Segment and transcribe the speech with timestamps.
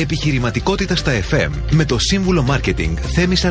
[0.00, 3.50] Επιχειρηματικότητα στα FM με το σύμβουλο Μάρκετινγκ Θέμη 41.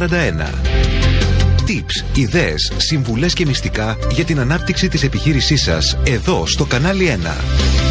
[1.68, 7.89] Tips, ιδέες, συμβουλές και μυστικά για την ανάπτυξη της επιχείρησής σας εδώ στο κανάλι 1.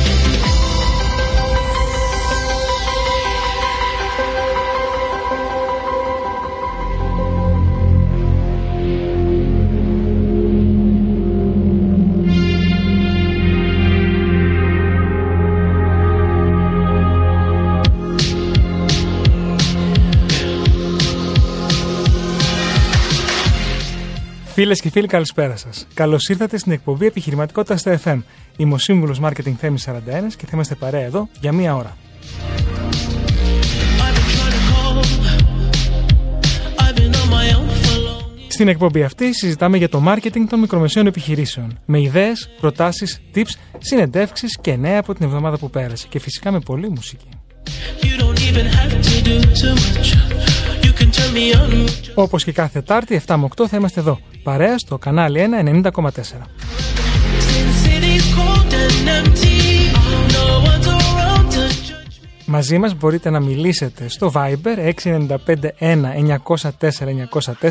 [24.59, 25.87] Φίλες και φίλοι, καλησπέρα σας.
[25.95, 28.23] Καλώς ήρθατε στην εκπομπή Επιχειρηματικότητας στα FM.
[28.57, 31.97] Είμαι ο σύμβουλος Marketing Θέμης 41 και θα είμαστε παρέα εδώ για μία ώρα.
[38.49, 41.79] Στην εκπομπή αυτή συζητάμε για το marketing των μικρομεσαίων επιχειρήσεων.
[41.85, 46.07] Με ιδέες, προτάσεις, tips, συνεντεύξεις και νέα από την εβδομάδα που πέρασε.
[46.09, 47.29] Και φυσικά με πολλή μουσική.
[52.15, 56.11] Όπως και κάθε Τάρτη 7 με 8 θα είμαστε εδώ, παρέα στο κανάλι 1 90,4.
[62.51, 65.27] Μαζί μας μπορείτε να μιλήσετε στο Viber 6951
[65.81, 67.69] 904 904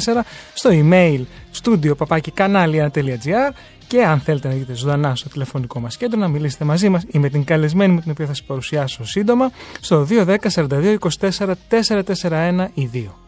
[0.53, 1.21] στο email
[1.63, 3.53] studio papakikanalia.gr
[3.87, 7.19] και αν θέλετε να δείτε ζωντανά στο τηλεφωνικό μας κέντρο να μιλήσετε μαζί μας ή
[7.19, 9.51] με την καλεσμένη μου την οποία θα σας παρουσιάσω σύντομα
[9.81, 13.26] στο 210 42 24 441 ή 2.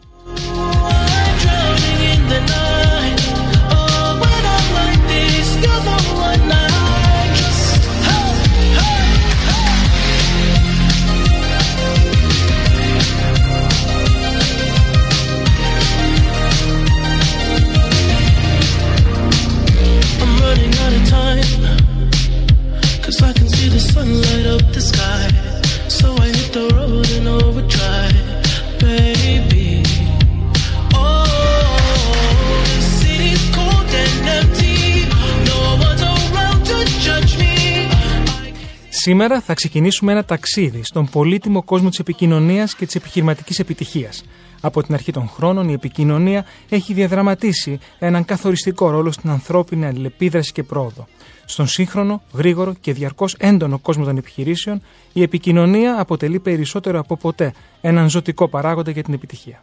[39.10, 44.24] Σήμερα θα ξεκινήσουμε ένα ταξίδι στον πολύτιμο κόσμο της επικοινωνίας και της επιχειρηματικής επιτυχίας.
[44.60, 50.52] Από την αρχή των χρόνων η επικοινωνία έχει διαδραματίσει έναν καθοριστικό ρόλο στην ανθρώπινη αλληλεπίδραση
[50.52, 51.06] και πρόοδο.
[51.44, 54.82] Στον σύγχρονο, γρήγορο και διαρκώς έντονο κόσμο των επιχειρήσεων,
[55.12, 59.62] η επικοινωνία αποτελεί περισσότερο από ποτέ έναν ζωτικό παράγοντα για την επιτυχία.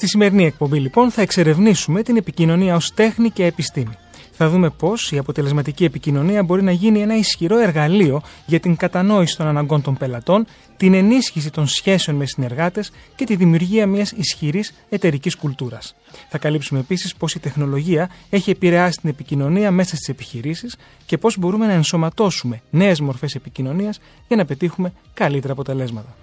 [0.00, 3.92] Στη σημερινή εκπομπή λοιπόν θα εξερευνήσουμε την επικοινωνία ως τέχνη και επιστήμη.
[4.32, 9.36] Θα δούμε πώς η αποτελεσματική επικοινωνία μπορεί να γίνει ένα ισχυρό εργαλείο για την κατανόηση
[9.36, 10.46] των αναγκών των πελατών,
[10.76, 15.94] την ενίσχυση των σχέσεων με συνεργάτες και τη δημιουργία μιας ισχυρής εταιρικής κουλτούρας.
[16.28, 21.38] Θα καλύψουμε επίσης πώς η τεχνολογία έχει επηρεάσει την επικοινωνία μέσα στις επιχειρήσεις και πώς
[21.38, 26.14] μπορούμε να ενσωματώσουμε νέες μορφές επικοινωνίας για να πετύχουμε καλύτερα αποτελέσματα.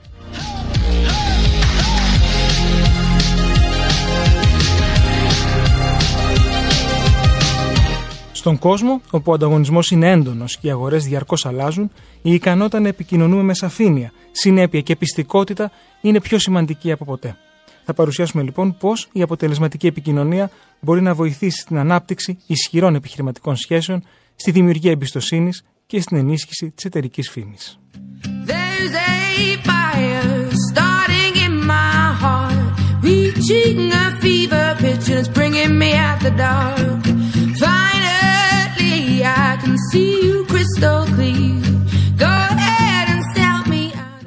[8.48, 11.92] Στον κόσμο, όπου ο ανταγωνισμός είναι έντονος και οι αγορές διαρκώς αλλάζουν,
[12.22, 15.72] η ικανότητα να επικοινωνούμε με σαφήνεια, συνέπεια και πιστικότητα
[16.02, 17.38] είναι πιο σημαντική από ποτέ.
[17.86, 20.50] Θα παρουσιάσουμε λοιπόν πώς η αποτελεσματική επικοινωνία
[20.80, 24.04] μπορεί να βοηθήσει στην ανάπτυξη ισχυρών επιχειρηματικών σχέσεων,
[24.36, 27.80] στη δημιουργία εμπιστοσύνης και στην ενίσχυση της εταιρικής φήμης.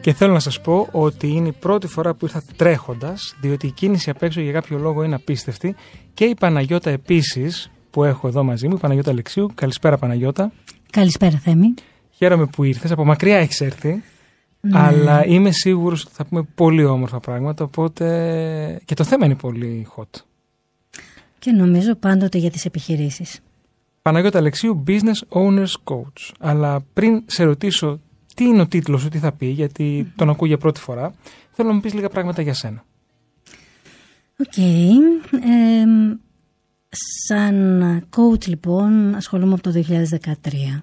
[0.00, 3.70] Και θέλω να σας πω ότι είναι η πρώτη φορά που ήρθα τρέχοντας, διότι η
[3.70, 5.74] κίνηση απ' έξω για κάποιο λόγο είναι απίστευτη
[6.14, 9.50] και η Παναγιώτα επίσης που έχω εδώ μαζί μου, η Παναγιώτα Αλεξίου.
[9.54, 10.52] Καλησπέρα Παναγιώτα.
[10.90, 11.74] Καλησπέρα Θέμη.
[12.10, 14.02] Χαίρομαι που ήρθες, από μακριά έχεις έρθει.
[14.60, 14.78] Ναι.
[14.78, 19.86] Αλλά είμαι σίγουρος ότι θα πούμε πολύ όμορφα πράγματα, οπότε και το θέμα είναι πολύ
[19.96, 20.20] hot.
[21.38, 23.40] Και νομίζω πάντοτε για τις επιχειρήσεις.
[24.02, 26.30] Παναγιώτα Αλεξίου, Business Owners Coach.
[26.38, 28.00] Αλλά πριν σε ρωτήσω
[28.34, 31.14] τι είναι ο τίτλος σου, τι θα πει, γιατί τον ακούω για πρώτη φορά,
[31.50, 32.84] θέλω να μου πεις λίγα πράγματα για σένα.
[34.38, 34.52] Οκ.
[37.26, 40.82] σαν coach λοιπόν ασχολούμαι από το 2013.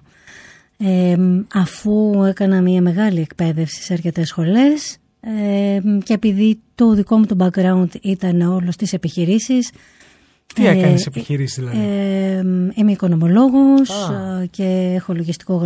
[1.52, 4.96] αφού έκανα μια μεγάλη εκπαίδευση σε αρκετές σχολές
[6.02, 9.70] και επειδή το δικό μου το background ήταν όλο στις επιχειρήσεις
[10.54, 12.42] τι ε, έκανες επιχειρήσεις, δηλαδή; Ε,
[12.74, 15.64] είμαι οικονομολόγος ε, και έχω λογιστικό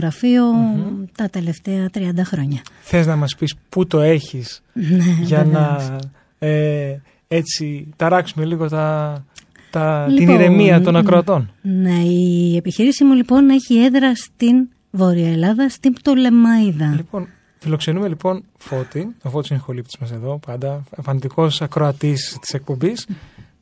[1.16, 2.60] τα τελευταία 30 χρόνια.
[2.82, 5.98] Θες να μας πεις πού το έχεις ναι, για να
[6.38, 6.96] ε,
[7.28, 9.24] έτσι ταράξουμε λίγο τα,
[9.70, 11.52] τα, Λοιπόν, την ηρεμία των ακροατών.
[11.62, 16.92] Ναι, η επιχείρηση μου λοιπόν έχει έδρα στην Βόρεια Ελλάδα, στην Πτολεμαίδα.
[16.96, 17.28] Λοιπόν,
[17.58, 23.06] φιλοξενούμε λοιπόν Φώτη, ο Φώτης είναι χολύπτης μας εδώ πάντα, φανατικός ακροατής της εκπομπής.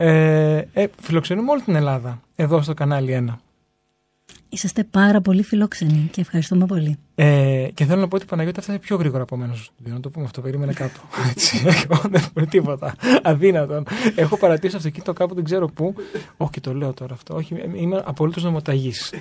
[0.03, 3.35] Ε, ε, φιλοξενούμε όλη την Ελλάδα, εδώ στο κανάλι 1.
[4.49, 6.99] Είσαστε πάρα πολύ φιλόξενοι και ευχαριστούμε πολύ.
[7.15, 9.95] Ε, και θέλω να πω ότι η Παναγιώτη έφτασε πιο γρήγορα από μένα στο στούντιο.
[9.95, 11.01] Να το πούμε αυτό, περίμενε κάτω.
[11.31, 12.95] Έτσι, εγώ δεν μπορεί τίποτα.
[13.23, 13.87] Αδύνατον.
[14.15, 15.95] Έχω παρατήσει το αυτοκίνητο κάπου, δεν ξέρω πού.
[16.37, 17.35] Όχι, και το λέω τώρα αυτό.
[17.35, 19.13] Όχι, είμαι απολύτως νομοταγής.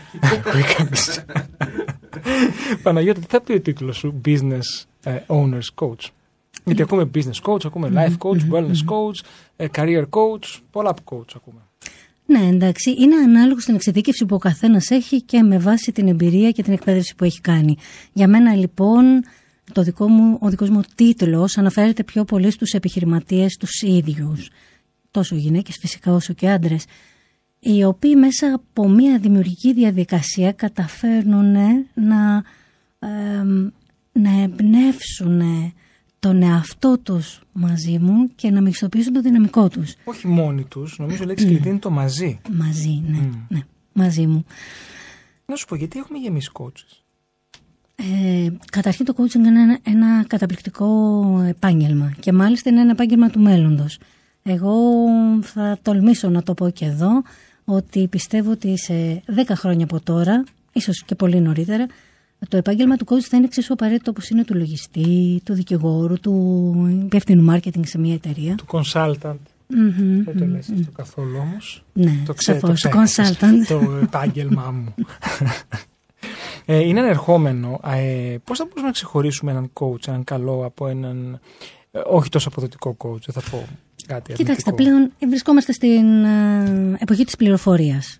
[2.83, 6.07] Παναγιώτη, τι θα πει ο τίτλος σου Business ε, Owners Coach;
[6.65, 9.25] Γιατί ακούμε business coach, ακούμε life coach, wellness coach,
[9.55, 11.59] ε, career coach, πολλά coach ακούμε.
[12.25, 16.51] Ναι, εντάξει, είναι ανάλογο στην εξειδίκευση που ο καθένας έχει και με βάση την εμπειρία
[16.51, 17.77] και την εκπαίδευση που έχει κάνει.
[18.13, 19.23] Για μένα λοιπόν
[19.73, 24.49] το δικό μου, ο δικός μου τίτλος αναφέρεται πιο πολύ στους επιχειρηματίες τους ίδιους,
[25.11, 26.85] τόσο γυναίκες φυσικά όσο και άντρες,
[27.59, 31.51] οι οποίοι μέσα από μια δημιουργική διαδικασία καταφέρνουν
[31.93, 32.43] να,
[32.99, 33.43] ε,
[34.11, 35.41] να εμπνεύσουν
[36.19, 39.95] τον εαυτό τους μαζί μου και να μυστοποιήσουν το δυναμικό τους.
[40.03, 42.39] Όχι μόνοι τους, νομίζω η λέξη κλειδί είναι το μαζί.
[42.51, 43.59] Μαζί, ναι, ναι,
[43.93, 44.45] μαζί μου.
[45.45, 47.01] Να σου πω, γιατί έχουμε γεμίσει coaches;
[47.95, 53.39] Ε, καταρχήν το coaching είναι ένα, ένα καταπληκτικό επάγγελμα και μάλιστα είναι ένα επάγγελμα του
[53.39, 53.99] μέλλοντος.
[54.43, 54.73] Εγώ
[55.41, 57.09] θα τολμήσω να το πω και εδώ
[57.65, 60.43] ότι πιστεύω ότι σε 10 χρόνια από τώρα,
[60.73, 61.87] ίσως και πολύ νωρίτερα,
[62.47, 67.01] το επάγγελμα του coach θα είναι εξίσου απαραίτητο όπως είναι του λογιστή, του δικηγόρου, του
[67.05, 68.55] υπεύθυνου marketing σε μια εταιρεία.
[68.55, 69.35] Του consultant.
[69.67, 70.79] Μμμ, Δεν το μμμ, λες μμμ.
[70.79, 71.83] αυτό καθόλου όμως.
[71.93, 73.67] Ναι, το ξέρω, το σαφώς, το ξέχασες, consultant.
[73.67, 74.93] Το επάγγελμά μου.
[76.65, 77.79] ε, είναι ανερχόμενο.
[77.83, 81.39] Ε, πώς θα μπορούσαμε να ξεχωρίσουμε έναν coach, έναν καλό από έναν
[81.91, 83.67] ε, όχι τόσο αποδοτικό coach, δεν θα πω
[84.07, 84.75] κάτι Κοιτάξτε, αρνητικό.
[84.75, 88.17] πλέον βρισκόμαστε στην ε, εποχή της πληροφορίας.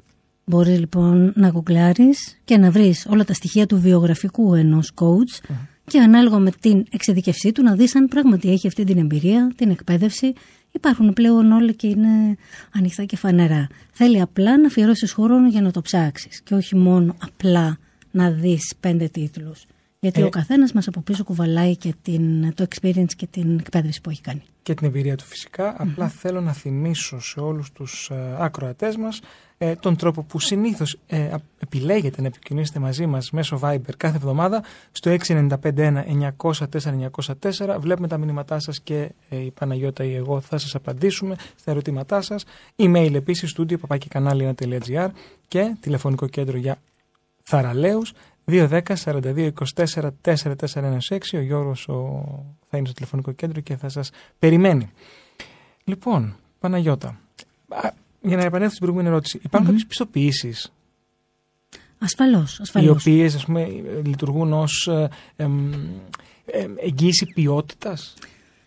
[0.50, 5.52] Μπορείς λοιπόν να γκουγκλάρεις και να βρεις όλα τα στοιχεία του βιογραφικού ενός coach
[5.86, 9.70] και ανάλογα με την εξειδικευσή του να δεις αν πράγματι έχει αυτή την εμπειρία, την
[9.70, 10.34] εκπαίδευση.
[10.72, 12.36] Υπάρχουν πλέον όλα και είναι
[12.74, 13.68] ανοιχτά και φανερά.
[13.92, 17.78] Θέλει απλά να αφιερώσεις χρόνο για να το ψάξεις και όχι μόνο απλά
[18.12, 19.66] να δεις πέντε τίτλους.
[20.00, 20.24] Γιατί Ε.
[20.24, 24.22] ο καθένας μας από πίσω κουβαλάει και την, το experience και την εκπαίδευση που έχει
[24.22, 24.42] κάνει.
[24.64, 25.76] και την εμπειρία του φυσικά.
[25.78, 29.20] Απλά θέλω να θυμίσω σε όλους τους ε, ακροατές μας
[29.62, 34.16] ε, τον τρόπο που συνήθως ε, α- επιλέγετε να επικοινωνήσετε μαζί μας μέσω Viber κάθε
[34.16, 37.78] εβδομάδα στο 6951-904-904.
[37.80, 42.22] Βλέπουμε τα μηνύματά σας και ε, η Παναγιώτα ή εγώ θα σας απαντήσουμε στα ερωτήματά
[42.22, 42.46] σας.
[42.76, 45.10] Email επίσης, studio papakikανάλι1.gr
[45.48, 46.78] και τηλεφωνικό κέντρο για
[47.44, 48.14] θαραλέους
[48.46, 51.34] 210 42 24 4416.
[51.34, 52.24] Ο Γιώργος ο...
[52.70, 54.90] θα είναι στο τηλεφωνικό κέντρο και θα σας περιμένει.
[55.84, 57.20] Λοιπόν, Παναγιώτα,
[57.68, 57.90] α,
[58.22, 60.72] για να επανέλθω στην προηγούμενη ερώτηση, υπάρχουν κάποιες πιστοποιήσεις;
[62.00, 63.02] Ασφαλώς, οι ασφαλώς.
[63.06, 63.68] οποίες ας πούμε,
[64.06, 65.72] λειτουργούν ως ε, εμ,
[66.46, 68.14] εμ, εγγύηση ποιότητας;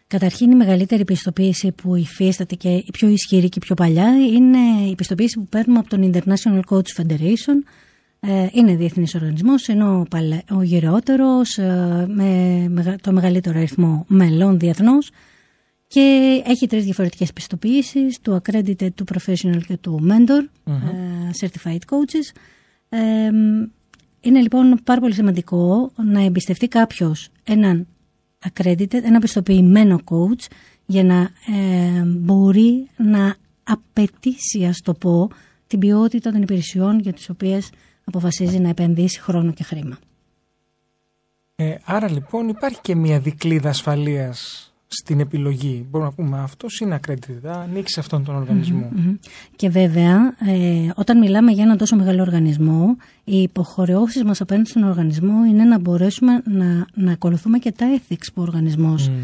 [0.06, 4.58] Καταρχήν η μεγαλύτερη πιστοποίηση που υφίσταται και η πιο ισχυρή και η πιο παλιά είναι
[4.90, 7.56] η πιστοποίηση που παίρνουμε από τον International Coach Federation.
[8.20, 14.04] Ε, είναι διεθνής οργανισμός, είναι ο, παλαι- ο γυρεότερος ε, με μεγα- το μεγαλύτερο αριθμό
[14.08, 15.10] μελών διεθνώς
[15.92, 22.36] και έχει τρεις διαφορετικές πιστοποιήσεις, του Accredited, του Professional και του Mentor, ε, Certified Coaches.
[22.88, 23.30] Ε,
[24.20, 27.86] είναι λοιπόν πάρα πολύ σημαντικό να εμπιστευτεί κάποιος έναν
[28.48, 30.46] accredited, ένα πιστοποιημένο coach
[30.86, 31.20] για να
[31.56, 35.30] ε, μπορεί να απαιτήσει, ας το πω,
[35.66, 37.70] την ποιότητα των υπηρεσιών για τις οποίες
[38.04, 39.98] αποφασίζει να επενδύσει χρόνο και χρήμα.
[41.56, 45.86] Ε, άρα λοιπόν υπάρχει και μια δικλίδα ασφαλείας στην επιλογή.
[45.90, 48.90] Μπορούμε να πούμε αυτό είναι accredited, ανοίξει αυτόν τον οργανισμό.
[48.92, 49.14] Μμμ.
[49.56, 54.82] Και βέβαια, ε, όταν μιλάμε για έναν τόσο μεγάλο οργανισμό, οι υποχρεώσεις μας απέναντι στον
[54.82, 59.14] οργανισμό είναι να μπορέσουμε να, να ακολουθούμε και τα ethics που ο οργανισμός Μμ.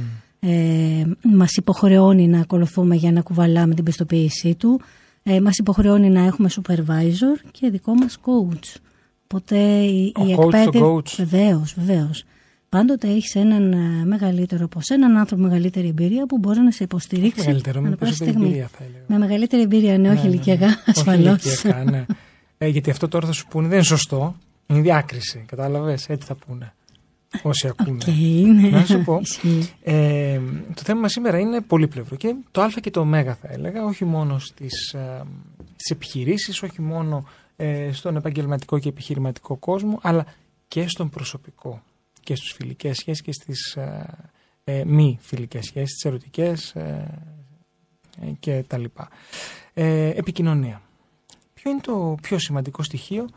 [0.49, 4.81] ε, μας υποχρεώνει να ακολουθούμε για να κουβαλάμε την πιστοποίησή του.
[5.23, 8.81] Ε, μας υποχρεώνει να έχουμε supervisor και δικό μας coach.
[9.25, 10.95] Οπότε η, Ο η coach στο εκπαίδευση...
[10.95, 11.25] coach.
[11.25, 12.25] Βεβαίως, βεβαίως.
[12.69, 16.71] Πάντοτε έχεις έναν ε, μεγαλύτερο από σένα, έναν άνθρωπο με μεγαλύτερη εμπειρία που μπορεί να
[16.71, 17.41] σε υποστηρίξει.
[17.41, 18.49] Μεγαλύτερο, με ανά πάσα περισσότερη στιγμή.
[18.49, 19.05] εμπειρία θα έλεγα.
[19.07, 20.73] Με μεγαλύτερη εμπειρία, ναι, όχι Ναι, ναι, ηλικιακά, ναι.
[20.73, 21.45] Όχι ασφαλώς.
[21.45, 22.07] ηλικιακά, ναι.
[22.59, 24.37] Ε, γιατί αυτό τώρα θα σου πούνε δεν είναι σωστό.
[24.67, 25.45] Είναι διάκριση.
[25.47, 26.73] Κατάλαβες, έτσι θα πούνε.
[27.43, 27.99] Όσοι ακούνε.
[28.09, 28.15] Οκ,
[28.63, 28.69] ναι.
[28.69, 29.19] Να σου πω.
[29.23, 29.71] Ισχύει.
[29.83, 30.41] Ε,
[30.75, 34.05] το θέμα μας σήμερα είναι πολύπλευρο και το α και το ω θα έλεγα, όχι
[34.05, 35.23] μόνο στις, ε,
[35.77, 37.25] στις επιχειρήσεις, όχι μόνο
[37.57, 40.27] ε, στον επαγγελματικό και επιχειρηματικό κόσμο, αλλά
[40.69, 41.83] και στον προσωπικό
[42.29, 44.07] και στις φιλικές σχέσεις και στις ε,
[44.65, 47.19] ε, μη φιλικές σχέσεις, τις ερωτικές, ε,
[48.21, 49.09] ε, και τα λοιπά.
[49.75, 50.83] Ε, επικοινωνία.
[51.55, 53.29] Ποιο είναι το πιο σημαντικό στοιχείο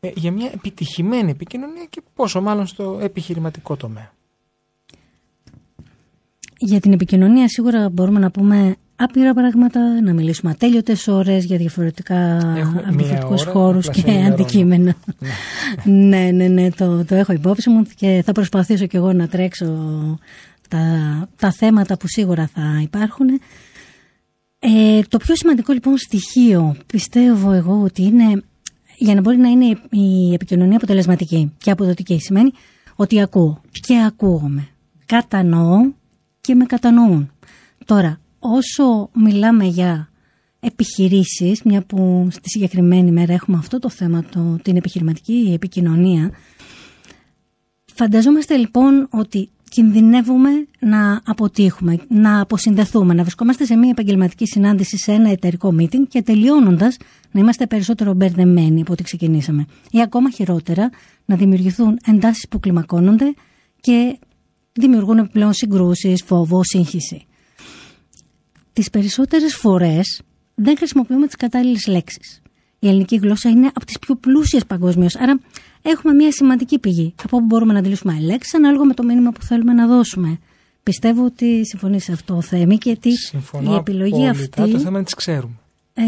[0.00, 4.12] ε, για μια επιτυχημένη επικοινωνία και πόσο μάλλον στο επιχειρηματικό τομέα;
[6.58, 12.38] Για την επικοινωνία σίγουρα μπορούμε να πούμε άπειρα πράγματα, να μιλήσουμε ατέλειωτες ώρες για διαφορετικά
[12.88, 14.94] διαφορετικούς χώρους και αντικείμενα.
[15.84, 16.20] Ναι.
[16.30, 19.66] ναι, ναι, ναι, το, το έχω υπόψη μου και θα προσπαθήσω κι εγώ να τρέξω
[20.68, 20.78] τα,
[21.36, 23.28] τα θέματα που σίγουρα θα υπάρχουν.
[24.58, 28.42] Ε, το πιο σημαντικό λοιπόν στοιχείο πιστεύω εγώ ότι είναι
[28.96, 32.52] για να μπορεί να είναι η επικοινωνία αποτελεσματική και αποδοτική σημαίνει
[32.96, 34.68] ότι ακούω και ακούγομαι.
[35.06, 35.92] Κατανοώ
[36.40, 37.30] και με κατανοούν.
[37.84, 40.08] Τώρα, όσο μιλάμε για
[40.60, 46.30] επιχειρήσεις, μια που στη συγκεκριμένη μέρα έχουμε αυτό το θέμα, το, την επιχειρηματική επικοινωνία,
[47.94, 55.12] φανταζόμαστε λοιπόν ότι κινδυνεύουμε να αποτύχουμε, να αποσυνδεθούμε, να βρισκόμαστε σε μια επαγγελματική συνάντηση σε
[55.12, 56.96] ένα εταιρικό meeting και τελειώνοντας
[57.30, 59.66] να είμαστε περισσότερο μπερδεμένοι από ό,τι ξεκινήσαμε.
[59.90, 60.90] Ή ακόμα χειρότερα,
[61.24, 63.34] να δημιουργηθούν εντάσεις που κλιμακώνονται
[63.80, 64.18] και
[64.72, 67.26] δημιουργούν επιπλέον συγκρούσεις, φόβο, σύγχυση.
[68.72, 70.22] Τις περισσότερες φορές
[70.54, 72.42] δεν χρησιμοποιούμε τις κατάλληλες λέξεις.
[72.78, 75.16] Η ελληνική γλώσσα είναι από τις πιο πλούσιες παγκοσμίως.
[75.16, 75.40] Άρα
[75.82, 79.42] έχουμε μια σημαντική πηγή από όπου μπορούμε να αντιλήσουμε λέξει ανάλογα με το μήνυμα που
[79.42, 80.38] θέλουμε να δώσουμε.
[80.82, 83.08] Πιστεύω ότι συμφωνείς σε αυτό, Θέμη, και ότι
[83.62, 84.70] η επιλογή αυτή.
[84.70, 85.54] Το θέμα είναι τις ξέρουμε.
[85.94, 86.02] Ε...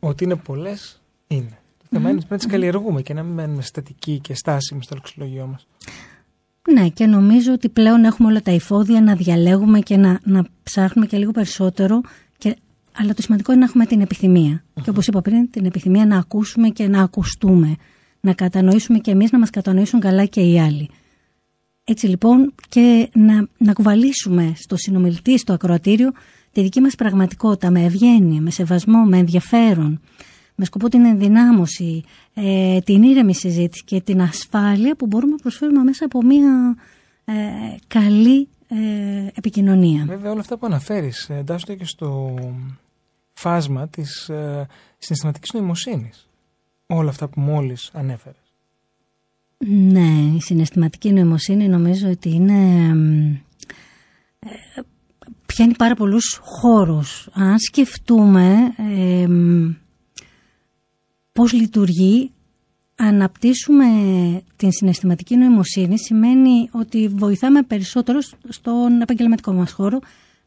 [0.00, 1.58] Ότι είναι πολλές, είναι.
[1.78, 5.46] Το θέμα είναι να τις καλλιεργούμε και να μην μένουμε στατικοί και στάσιμοι στο λεξιλογιό
[5.46, 5.66] μας.
[6.70, 11.06] Ναι, και νομίζω ότι πλέον έχουμε όλα τα υφόδια να διαλέγουμε και να, να ψάχνουμε
[11.06, 12.00] και λίγο περισσότερο.
[12.38, 12.56] Και,
[12.92, 14.64] αλλά το σημαντικό είναι να έχουμε την επιθυμία.
[14.82, 17.76] Και όπως είπα πριν, την επιθυμία να ακούσουμε και να ακουστούμε
[18.22, 20.88] να κατανοήσουμε και εμείς, να μας κατανοήσουν καλά και οι άλλοι.
[21.84, 26.12] Έτσι λοιπόν και να, να κουβαλήσουμε στο συνομιλητή, στο ακροατήριο,
[26.52, 30.00] τη δική μας πραγματικότητα με ευγένεια, με σεβασμό, με ενδιαφέρον,
[30.54, 32.04] με σκοπό την ενδυνάμωση,
[32.34, 36.76] ε, την ήρεμη συζήτηση και την ασφάλεια που μπορούμε να προσφέρουμε μέσα από μια
[37.24, 37.32] ε,
[37.86, 38.76] καλή ε,
[39.34, 40.04] επικοινωνία.
[40.06, 42.34] Βέβαια όλα αυτά που αναφέρεις εντάσσονται και στο
[43.32, 44.66] φάσμα της ε,
[44.98, 46.26] συναισθηματικής νοημοσύνης
[46.86, 48.36] όλα αυτά που μόλις ανέφερες.
[49.66, 52.88] Ναι, η συναισθηματική νοημοσύνη νομίζω ότι είναι...
[54.38, 54.80] Ε,
[55.46, 57.28] πιάνει πάρα πολλούς χώρους.
[57.32, 59.26] Αν σκεφτούμε ε,
[61.32, 62.30] πώς λειτουργεί,
[62.96, 63.86] αναπτύσσουμε
[64.56, 69.98] την συναισθηματική νοημοσύνη σημαίνει ότι βοηθάμε περισσότερο στον επαγγελματικό μας χώρο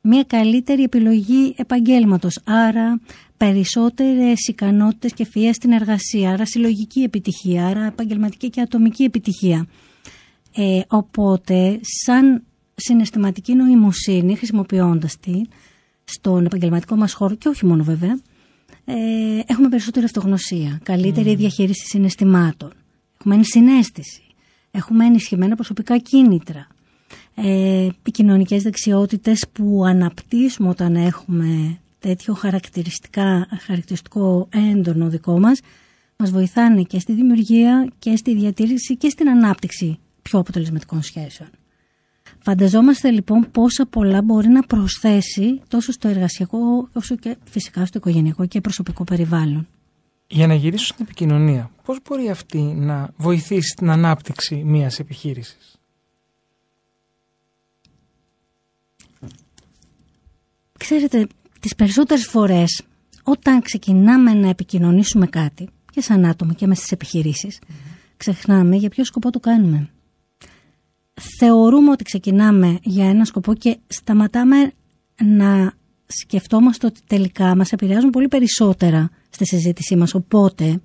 [0.01, 2.39] μια καλύτερη επιλογή επαγγέλματος.
[2.45, 2.99] Άρα
[3.37, 9.67] περισσότερες ικανότητες και φυΐα στην εργασία, άρα συλλογική επιτυχία, άρα επαγγελματική και ατομική επιτυχία.
[10.55, 12.43] Ε, οπότε, σαν
[12.75, 15.41] συναισθηματική νοημοσύνη, χρησιμοποιώντας τη
[16.03, 18.19] στον επαγγελματικό μας χώρο και όχι μόνο βέβαια,
[18.85, 18.93] ε,
[19.45, 21.37] έχουμε περισσότερη αυτογνωσία, καλύτερη mm.
[21.37, 22.71] διαχείριση συναισθημάτων,
[23.19, 24.23] έχουμε ενσυναίσθηση,
[24.71, 26.67] έχουμε ενισχυμένα προσωπικά κίνητρα,
[27.35, 35.59] ε, οι κοινωνικές δεξιότητες που αναπτύσσουμε όταν έχουμε τέτοιο χαρακτηριστικά, χαρακτηριστικό έντονο δικό μας,
[36.17, 41.49] μας βοηθάνε και στη δημιουργία και στη διατήρηση και στην ανάπτυξη πιο αποτελεσματικών σχέσεων.
[42.47, 48.45] Φανταζόμαστε λοιπόν πόσα πολλά μπορεί να προσθέσει τόσο στο εργασιακό όσο και φυσικά στο οικογενειακό
[48.45, 49.67] και προσωπικό περιβάλλον.
[50.27, 55.79] Για να γυρίσω στην επικοινωνία, πώς μπορεί αυτή να βοηθήσει την ανάπτυξη μιας επιχείρησης;
[60.79, 61.27] Ξέρετε,
[61.59, 62.83] τις περισσότερες φορές
[63.23, 67.59] όταν ξεκινάμε να επικοινωνήσουμε κάτι και σαν άτομο και μέσα στις επιχειρήσεις
[68.17, 69.89] ξεχνάμε για ποιο σκοπό το κάνουμε.
[71.39, 74.71] Θεωρούμε ότι ξεκινάμε για ένα σκοπό και σταματάμε
[75.23, 75.73] να
[76.05, 80.13] σκεφτόμαστε ότι τελικά μας επηρεάζουν πολύ περισσότερα στη συζήτησή μας.
[80.13, 80.81] Οπότε,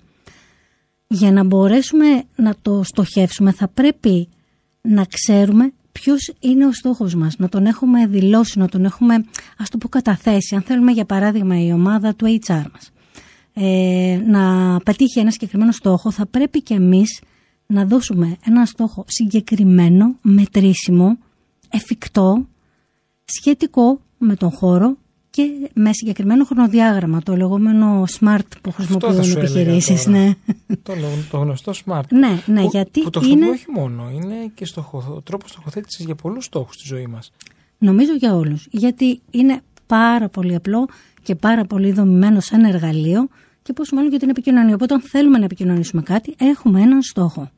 [1.06, 4.28] για να μπορέσουμε να το στοχεύσουμε θα πρέπει
[4.80, 9.25] να ξέρουμε ποιος είναι ο στόχος μας, να τον έχουμε δηλώσει, να τον έχουμε,
[9.58, 10.54] ας το πω, καταθέσει.
[10.54, 12.90] Αν θέλουμε, για παράδειγμα, η ομάδα του HR μας
[13.54, 17.20] ε, να πετύχει ένα συγκεκριμένο στόχο, θα πρέπει και εμείς
[17.70, 21.18] να δώσουμε ένα στόχο συγκεκριμένο, μετρήσιμο,
[21.70, 22.46] εφικτό,
[23.24, 24.96] σχετικό με τον χώρο
[25.30, 30.06] και με συγκεκριμένο χρονοδιάγραμμα, το λεγόμενο smart που χρησιμοποιούν οι επιχειρήσεις.
[30.06, 30.34] Ναι.
[30.82, 30.92] Το,
[31.30, 32.02] το γνωστό smart.
[32.10, 33.00] Ναι, ναι, που, γιατί.
[33.00, 37.06] Που το χρησιμοποιούμε όχι μόνο, είναι και στοχο, τρόπος στοχοθέτησης για πολλούς στόχους στη ζωή
[37.06, 37.32] μας.
[37.78, 38.66] Νομίζω για όλους.
[38.70, 40.88] Γιατί είναι πάρα πολύ απλό
[41.22, 43.28] και πάρα πολύ δομημένο σαν εργαλείο
[43.62, 44.74] και πόσο μάλλον για την επικοινωνία.
[44.74, 47.50] Οπότε, αν θέλουμε να επικοινωνήσουμε κάτι, έχουμε έναν στόχο.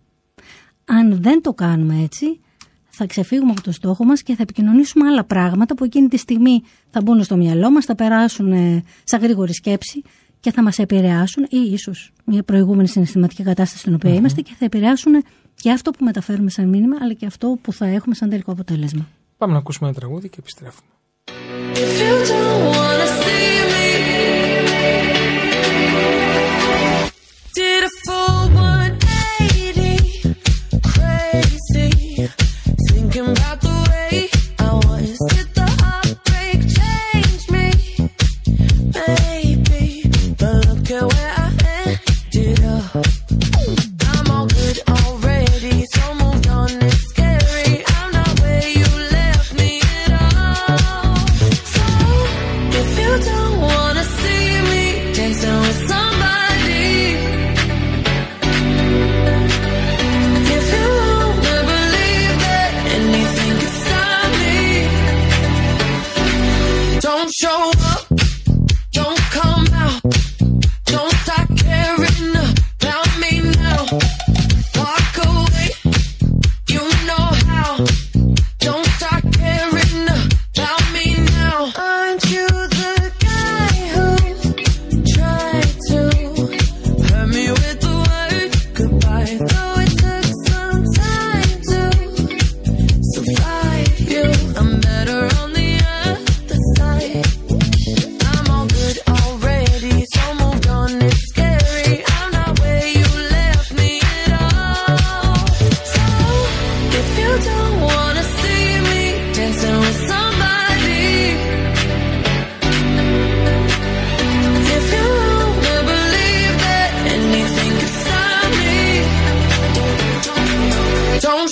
[0.99, 2.41] Αν δεν το κάνουμε έτσι,
[2.89, 6.63] θα ξεφύγουμε από το στόχο μας και θα επικοινωνήσουμε άλλα πράγματα που εκείνη τη στιγμή
[6.91, 10.03] θα μπουν στο μυαλό μας, θα περάσουν ε, σαν γρήγορη σκέψη
[10.41, 14.65] και θα μας επηρεάσουν ή ίσως μια προηγούμενη συναισθηματική κατάσταση στην οποία είμαστε και θα
[14.65, 18.53] επηρεάσουν και αυτό που μεταφέρουμε σαν μήνυμα αλλά και αυτό που θα έχουμε σαν τελικό
[18.53, 19.09] αποτέλεσμα.
[19.37, 20.91] Πάμε να ακούσουμε ένα τραγούδι και επιστρέφουμε.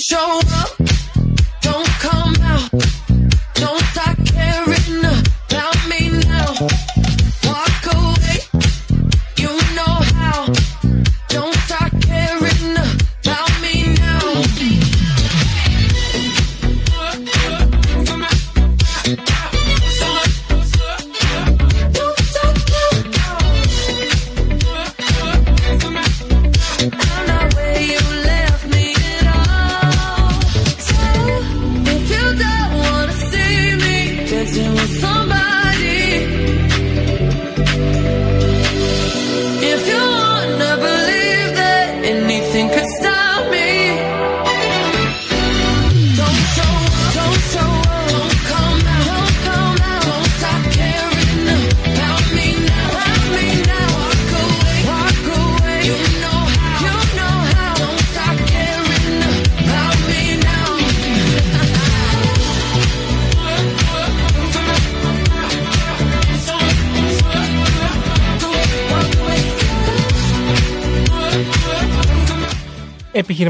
[0.01, 0.80] Show up,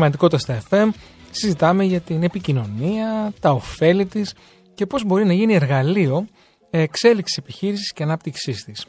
[0.06, 0.90] Επιχειρηματικότητα στα FM.
[1.32, 4.34] Συζητάμε για την επικοινωνία, τα ωφέλη της
[4.74, 6.28] και πώς μπορεί να γίνει εργαλείο
[6.70, 8.86] εξέλιξης επιχείρησης και ανάπτυξής της.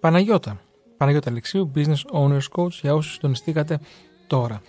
[0.00, 0.60] Παναγιώτα.
[0.96, 3.80] Παναγιώτα Αλεξίου, Business Owners Coach, για όσους συντονιστήκατε
[4.26, 4.62] τώρα.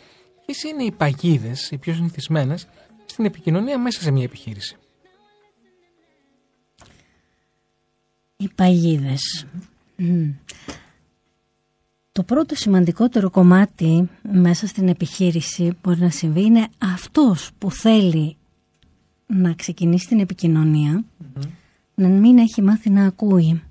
[0.45, 2.67] Ποιες είναι οι παγίδες, οι πιο συνηθισμένες,
[3.05, 4.75] στην επικοινωνία μέσα σε μια επιχείρηση;
[8.37, 9.45] Οι παγίδες.
[9.95, 10.29] Μμ.
[12.11, 18.35] Το πρώτο σημαντικότερο κομμάτι μέσα στην επιχείρηση που μπορεί να συμβεί είναι αυτός που θέλει
[19.25, 21.03] να ξεκινήσει την επικοινωνία
[21.95, 23.61] να μην έχει μάθει να ακούει.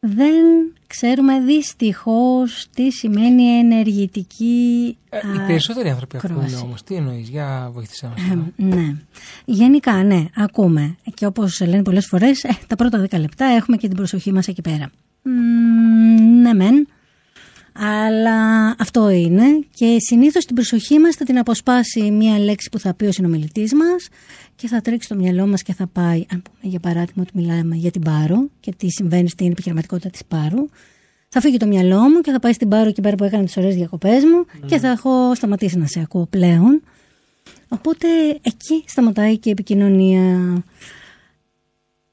[0.00, 0.42] Δεν
[0.86, 6.44] ξέρουμε δυστυχώς τι σημαίνει ενεργητική Ε, οι α, περισσότεροι άνθρωποι ακρόαση.
[6.44, 6.82] ακούνε όμως.
[6.82, 8.16] Τι εννοείς, για βοήθησέ μας.
[8.22, 8.52] Ε, τώρα.
[8.56, 8.96] ναι.
[9.44, 10.96] Γενικά, ναι, ακούμε.
[11.14, 14.48] Και όπως λένε πολλές φορές, ε, τα πρώτα δέκα λεπτά έχουμε και την προσοχή μας
[14.48, 14.90] εκεί πέρα.
[15.24, 16.86] Μ, ναι, μεν.
[17.76, 22.94] Αλλά αυτό είναι και συνήθως την προσοχή μας θα την αποσπάσει μία λέξη που θα
[22.94, 24.08] πει ο συνομιλητής μας
[24.56, 27.76] και θα τρέξει στο μυαλό μας και θα πάει, αν πούμε για παράδειγμα ότι μιλάμε
[27.76, 30.68] για την Πάρο και τι συμβαίνει στην επιχειρηματικότητα της Πάρου,
[31.28, 33.56] θα φύγει το μυαλό μου και θα πάει στην Πάρο εκεί πέρα που έκανα τις
[33.56, 36.82] ωραίες διακοπές μου και θα έχω σταματήσει να σε ακούω πλέον.
[37.68, 38.08] Οπότε
[38.42, 40.62] εκεί σταματάει και η επικοινωνία.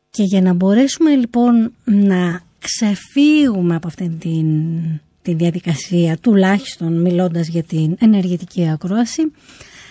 [0.10, 4.47] Και για να μπορέσουμε λοιπόν να ξεφύγουμε από αυτήν την,
[5.21, 9.32] την διαδικασία, τουλάχιστον μιλώντας για την ενεργητική ακρόαση,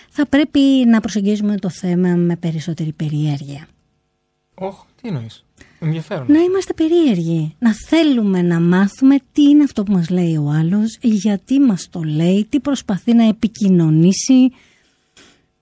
[0.09, 3.67] θα πρέπει να προσεγγίζουμε το θέμα με περισσότερη περιέργεια.
[4.55, 5.43] Όχ, τι εννοείς;
[5.79, 6.25] Ενδιαφέρον.
[6.31, 10.97] Να είμαστε περίεργοι, να θέλουμε να μάθουμε τι είναι αυτό που μας λέει ο άλλος,
[11.01, 14.51] γιατί μας το λέει, τι προσπαθεί να επικοινωνήσει,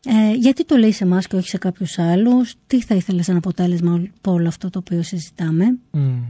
[0.06, 3.36] Ε, γιατί το λέει σε εμάς και όχι σε κάποιους άλλους, τι θα ήθελε σαν
[3.36, 5.78] αποτέλεσμα από όλο αυτό το οποίο συζητάμε.
[5.92, 6.22] Μμ.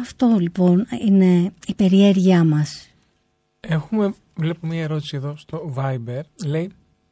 [0.00, 2.88] Αυτό λοιπόν είναι η περιέργειά μας.
[3.60, 6.20] Έχουμε, βλέπω μία ερώτηση εδώ στο Viber.
[6.46, 6.70] Λέει,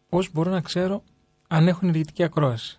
[0.08, 1.02] πώς μπορώ να ξέρω
[1.48, 2.78] αν έχω ενεργητική ακρόαση;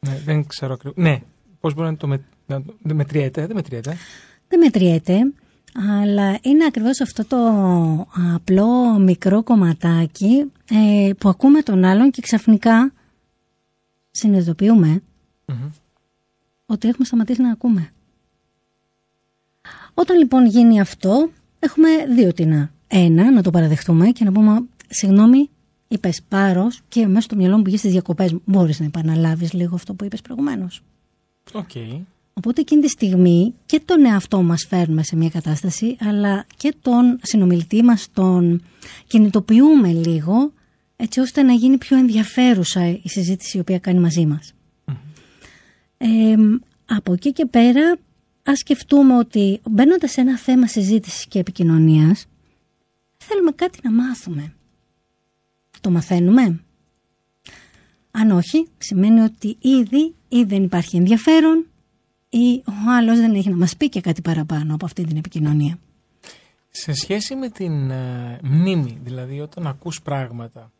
[0.00, 1.04] Ναι, δεν ξέρω ακριβώς.
[1.04, 1.22] Ναι,
[1.60, 3.96] πώς μπορώ να το, με, να το δεν μετριέται, δεν μετριέται.
[4.48, 5.32] Δεν μετριέται,
[6.02, 7.36] αλλά είναι ακριβώς αυτό το
[8.34, 12.92] απλό μικρό κομματάκι ε, που ακούμε τον άλλον και ξαφνικά
[14.10, 15.02] συνειδητοποιούμε
[15.46, 15.68] Μμμ.
[16.66, 17.90] ότι έχουμε σταματήσει να ακούμε.
[19.98, 22.70] Όταν λοιπόν γίνει αυτό, έχουμε δύο τίνα.
[22.86, 25.50] Ένα, να το παραδεχτούμε και να πούμε, συγγνώμη,
[25.88, 28.42] είπες πάρος και μέσα στο μυαλό μου πήγε στις διακοπές μου.
[28.44, 30.82] Μπορείς να επαναλάβεις λίγο αυτό που είπες προηγουμένως.
[31.52, 31.70] Οκ.
[32.32, 37.18] Οπότε εκείνη τη στιγμή και τον εαυτό μας φέρνουμε σε μια κατάσταση, αλλά και τον
[37.22, 38.62] συνομιλητή μας τον
[39.06, 40.52] κινητοποιούμε λίγο,
[40.96, 44.52] έτσι ώστε να γίνει πιο ενδιαφέρουσα η συζήτηση η οποία κάνει μαζί μας.
[45.98, 46.34] Ε,
[46.86, 47.96] από εκεί και πέρα,
[48.46, 52.26] ας σκεφτούμε ότι μπαίνοντας σε ένα θέμα συζήτησης και επικοινωνίας,
[53.16, 54.54] θέλουμε κάτι να μάθουμε.
[55.80, 56.60] Το μαθαίνουμε.
[58.10, 61.66] Αν όχι, σημαίνει ότι ήδη ή δεν υπάρχει ενδιαφέρον
[62.28, 65.78] ή ο άλλος δεν έχει να μας πει και κάτι παραπάνω από αυτή την επικοινωνία.
[66.70, 70.72] Σε σχέση με την ε, μνήμη, δηλαδή όταν ακούς πράγματα,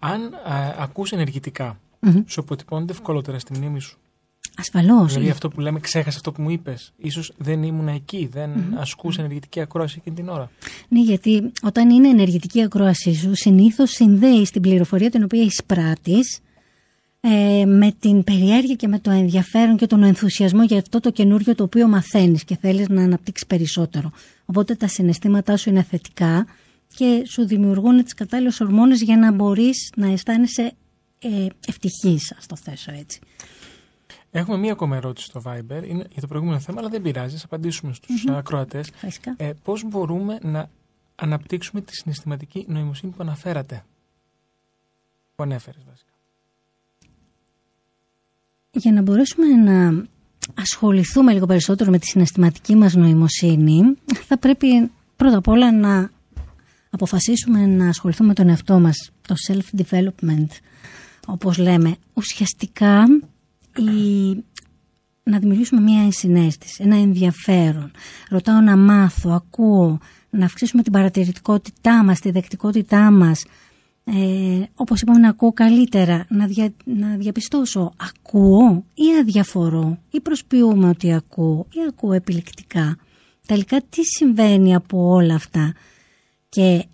[0.00, 2.22] αν ε, ακούς ενεργητικά, Μμμ.
[2.26, 3.98] σου αποτυπώνεται ευκολότερα στη μνήμη σου.
[4.56, 5.12] Ασφαλώς.
[5.12, 6.92] Δηλαδή αυτό που λέμε, ξέχασε αυτό που μου είπες.
[6.96, 10.50] Ίσως δεν ήμουν εκεί, δεν ασκούσε ενεργητική ακρόαση εκείνη την ώρα.
[10.88, 16.40] Ναι, γιατί όταν είναι ενεργητική η ακρόασή σου, συνήθως συνδέεις την πληροφορία την οποία εισπράττεις
[17.20, 21.54] ε, με την περιέργεια και με το ενδιαφέρον και τον ενθουσιασμό για αυτό το καινούριο
[21.54, 24.12] το οποίο μαθαίνεις και θέλεις να αναπτύξεις περισσότερο.
[24.44, 26.46] Οπότε τα συναισθήματά σου είναι θετικά
[26.94, 30.72] και σου δημιουργούν τις κατάλληλες ορμόνες για να μπορείς να αισθάνεσαι
[31.18, 33.20] ε, ευτυχής, ας το θέσω έτσι.
[34.30, 37.44] Έχουμε μία ακόμα ερώτηση στο Viber, είναι για το προηγούμενο θέμα, αλλά δεν πειράζει, ας
[37.44, 38.90] απαντήσουμε στους mm ακροατές.
[38.94, 39.34] Φυσικά.
[39.36, 40.70] Ε, πώς μπορούμε να
[41.14, 43.84] αναπτύξουμε τη συναισθηματική νοημοσύνη που αναφέρατε.
[45.34, 46.12] Που ανέφερες βασικά;
[48.70, 50.04] Για να μπορέσουμε να
[50.54, 53.80] ασχοληθούμε λίγο περισσότερο με τη συναισθηματική μας νοημοσύνη,
[54.26, 56.10] θα πρέπει πρώτα απ' όλα να
[56.90, 60.48] αποφασίσουμε να ασχοληθούμε με τον εαυτό μας, το self-development,
[61.26, 61.96] όπως λέμε.
[62.14, 63.04] Ουσιαστικά
[63.76, 64.44] η...
[65.22, 67.90] να δημιουργήσουμε μια ενσυναίσθηση, ένα ενδιαφέρον.
[68.28, 69.98] Ρωτάω να μάθω, ακούω,
[70.30, 73.44] να αυξήσουμε την παρατηρητικότητά μας, τη δεκτικότητά μας,
[74.04, 80.88] ε, όπως είπαμε να ακούω καλύτερα, να, δια, να διαπιστώσω ακούω ή αδιαφορώ ή προσποιούμε
[80.88, 82.96] ότι ακούω ή ακούω επιλεκτικά.
[83.46, 85.74] Τελικά τι συμβαίνει από όλα αυτά;
[86.48, 86.84] Και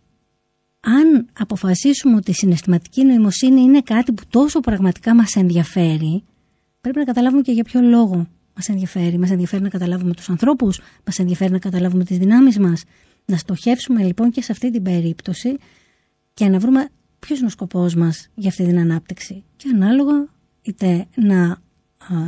[0.81, 6.25] αν αποφασίσουμε ότι η συναισθηματική νοημοσύνη είναι κάτι που τόσο πραγματικά μας ενδιαφέρει
[6.93, 9.19] πρέπει να καταλάβουμε και για ποιο λόγο μας ενδιαφέρει.
[9.19, 12.85] Μας ενδιαφέρει να καταλάβουμε τους ανθρώπους, μας ενδιαφέρει να καταλάβουμε τις δυνάμεις μας.
[13.25, 15.57] Να στοχεύσουμε λοιπόν και σε αυτή την περίπτωση
[16.35, 19.45] και να βρούμε ποιος είναι ο σκοπός μας για αυτή την ανάπτυξη.
[19.57, 20.29] Και ανάλογα
[20.63, 21.59] είτε να α,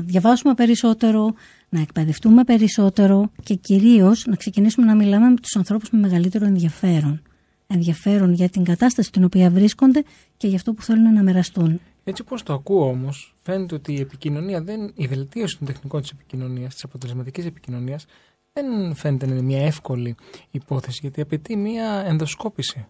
[0.03, 1.35] διαβάσουμε περισσότερο,
[1.68, 7.23] να εκπαιδευτούμε περισσότερο και κυρίως να ξεκινήσουμε να μιλάμε με τους ανθρώπους με μεγαλύτερο ενδιαφέρον.
[7.66, 10.05] Ενδιαφέρον για την κατάσταση στην οποία βρίσκονται
[10.37, 11.81] και για αυτό που θέλουν να μοιραστούν.
[12.05, 16.11] Έτσι όπως το ακούω όμως, φαίνεται ότι η επικοινωνία, δεν, η βελτίωση των τεχνικών της
[16.11, 18.06] επικοινωνίας, της αποτελεσματικής επικοινωνίας,
[18.52, 20.16] δεν φαίνεται να είναι μια εύκολη
[20.50, 22.87] υπόθεση, γιατί απαιτεί μια ενδοσκόπηση.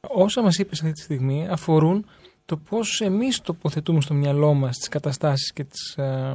[0.00, 2.06] Όσα μας είπες αυτή τη στιγμή αφορούν
[2.44, 6.34] το πώς εμείς τοποθετούμε στο μυαλό μας τις καταστάσεις και, τις, ε,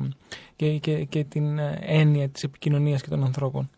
[0.55, 3.69] και, και, και την ε, έννοια της επικοινωνίας και των ανθρώπων.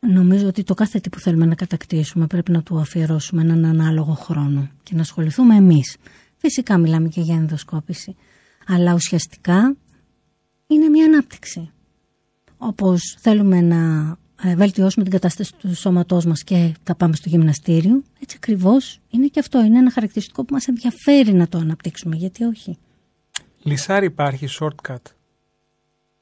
[0.00, 4.12] Νομίζω ότι το κάθε τι που θέλουμε να κατακτήσουμε πρέπει να του αφιερώσουμε έναν ανάλογο
[4.12, 5.96] χρόνο και να ασχοληθούμε εμείς.
[6.38, 8.16] Φυσικά μιλάμε και για ενδοσκόπηση,
[8.66, 9.76] αλλά ουσιαστικά
[10.66, 11.70] είναι μια ανάπτυξη.
[12.58, 18.02] Όπως θέλουμε να ε, βελτιώσουμε την κατάσταση του σώματός μας και θα πάμε στο γυμναστήριο,
[18.20, 19.64] έτσι ακριβώς είναι και αυτό.
[19.64, 22.78] Είναι ένα χαρακτηριστικό που μας ενδιαφέρει να το αναπτύξουμε, γιατί όχι.
[23.62, 25.02] Λυσάρι υπάρχει shortcut.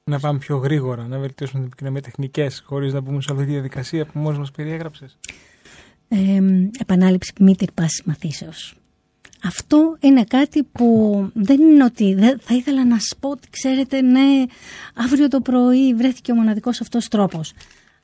[0.04, 3.44] Να πάμε πιο γρήγορα, να βελτιώσουμε την επικοινωνία με τεχνικές, χωρίς να μπούμε σε αυτή
[3.44, 5.18] τη διαδικασία που μόλις μας περιέγραψες.
[6.08, 6.40] Ε,
[6.78, 8.76] επανάληψη μη τερπάσης μαθήσεως.
[9.44, 14.00] Αυτό είναι κάτι που δεν είναι ότι δεν, θα ήθελα να σου πω ότι ξέρετε
[14.00, 14.44] ναι
[14.94, 17.52] αύριο το πρωί βρέθηκε ο μοναδικός αυτός τρόπος.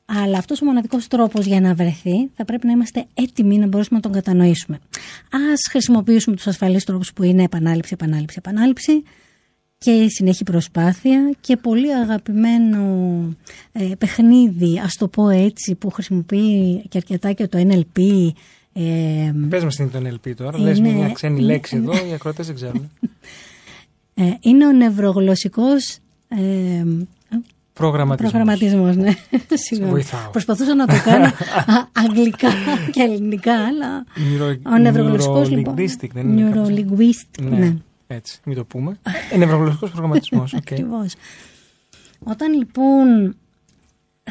[0.05, 3.95] Αλλά αυτός ο μοναδικός τρόπος για να βρεθεί θα πρέπει να είμαστε έτοιμοι να μπορέσουμε
[3.95, 4.79] να τον κατανοήσουμε.
[5.51, 9.03] Ας χρησιμοποιήσουμε τους ασφαλείς τρόπους που είναι επανάληψη, επανάληψη, επανάληψη
[9.77, 12.83] και συνέχεια προσπάθεια και πολύ αγαπημένο
[13.71, 18.01] ε, παιχνίδι, ας το πω έτσι, που χρησιμοποιεί και αρκετά και το NLP
[18.73, 20.59] Ε, Πες μας τι είναι το NLP τώρα.
[20.59, 22.91] Λες Είναι- μια ξένη είναι- λέξη εδώ, οι ακροατές δεν ξέρουν.
[24.13, 26.83] ε, είναι ο νευρογλωσσικός ε,
[27.73, 28.31] Προγραμματισμός.
[28.31, 29.11] προγραμματισμός, ναι.
[29.53, 29.91] Συγγνώμη.
[29.91, 30.29] βοηθάω.
[30.31, 31.31] Προσπαθούσα να το κάνω α,
[31.91, 32.49] αγγλικά
[32.91, 35.75] και ελληνικά, αλλά Neuro- ο νευρογλωσσικός λοιπόν.
[35.77, 36.85] neurolinguistic, δεν είναι κάπως έτσι.
[36.89, 37.73] Neurolinguistic, Ναι, ναι.
[38.07, 38.97] έτσι, μην το πούμε.
[39.31, 40.59] Ε, νευρογλωσσικός προγραμματισμός, οκ.
[40.71, 41.15] Ακριβώς.
[42.23, 43.35] Όταν λοιπόν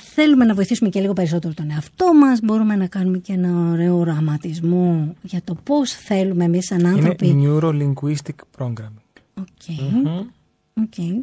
[0.00, 3.96] θέλουμε να βοηθήσουμε και λίγο περισσότερο τον εαυτό μας, μπορούμε να κάνουμε και ένα ωραίο
[3.96, 7.42] οραματισμό για το πώς θέλουμε εμείς σαν Είναι άνθρωποι.
[7.44, 9.20] neurolinguistic programming.
[9.34, 9.76] OK.
[10.74, 11.22] OK.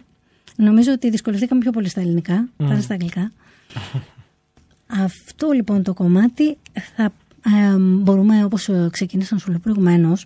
[0.56, 3.32] Νομίζω ότι δυσκολευτήκαμε πιο πολύ στα ελληνικά παρά στα αγγλικά.
[5.04, 6.58] Αυτό λοιπόν το κομμάτι
[6.96, 7.04] θα
[7.46, 10.26] ε, μπορούμε όπως ε, ξεκινήσαμε να σου λέω προηγουμένως,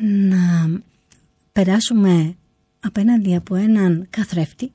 [0.00, 0.70] να
[1.52, 2.36] περάσουμε
[2.80, 4.72] απέναντι από έναν καθρέφτη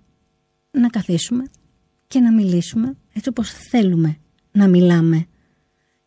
[0.73, 1.43] να καθίσουμε
[2.07, 4.17] και να μιλήσουμε έτσι όπως θέλουμε
[4.51, 5.27] να μιλάμε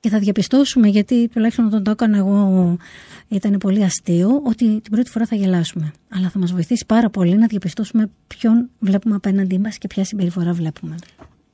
[0.01, 2.77] και θα διαπιστώσουμε γιατί τουλάχιστον όταν το έκανα εγώ
[3.29, 7.37] ήταν πολύ αστείο ότι την πρώτη φορά θα γελάσουμε αλλά θα μας βοηθήσει πάρα πολύ
[7.37, 10.95] να διαπιστώσουμε ποιον βλέπουμε απέναντί μας και ποια συμπεριφορά βλέπουμε.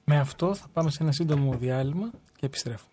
[0.04, 2.90] Με αυτό θα πάμε σε ένα σύντομο διάλειμμα και επιστρέφουμε.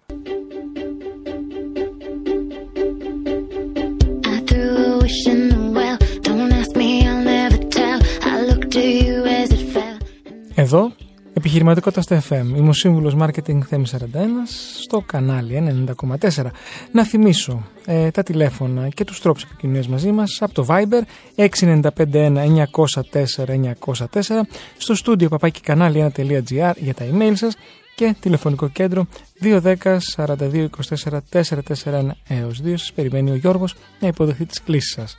[4.23, 5.68] I threw a
[10.59, 10.91] Εδώ,
[11.33, 12.57] επιχειρηματικότητα στο FM.
[12.57, 13.97] Είμαι ο σύμβουλος Marketing Θέμη 41
[14.81, 15.85] στο κανάλι
[16.29, 16.45] 90,4.
[16.91, 21.01] Να θυμίσω ε, τα τηλέφωνα και τους τρόπους επικοινωνίας μαζί μας από το Viber
[21.35, 21.81] 6951
[22.71, 24.05] 904 904
[24.77, 27.55] στο στούντιο παπάκι κανάλι 1.gr για τα email σας
[27.95, 29.07] και τηλεφωνικό κέντρο
[29.43, 29.75] 210
[30.15, 31.41] 42 24 441
[32.27, 35.17] έως 2 σας περιμένει ο Γιώργος να υποδεχθεί τις κλήσεις σας.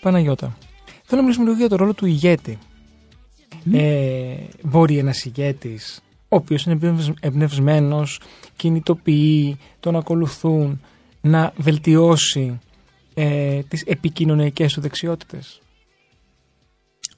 [0.00, 0.56] Παναγιώτα,
[1.04, 2.58] θέλω να μιλήσουμε λίγο για το ρόλο του ηγέτη
[3.72, 6.00] ε, μπορεί ένας ηγέτης
[6.32, 6.78] ο οποίος είναι
[7.20, 8.20] εμπνευσμένος,
[8.56, 10.80] κινητοποιεί, τον ακολουθούν
[11.20, 12.58] να βελτιώσει
[13.14, 15.60] ε, τις επικοινωνιακές του δεξιότητες.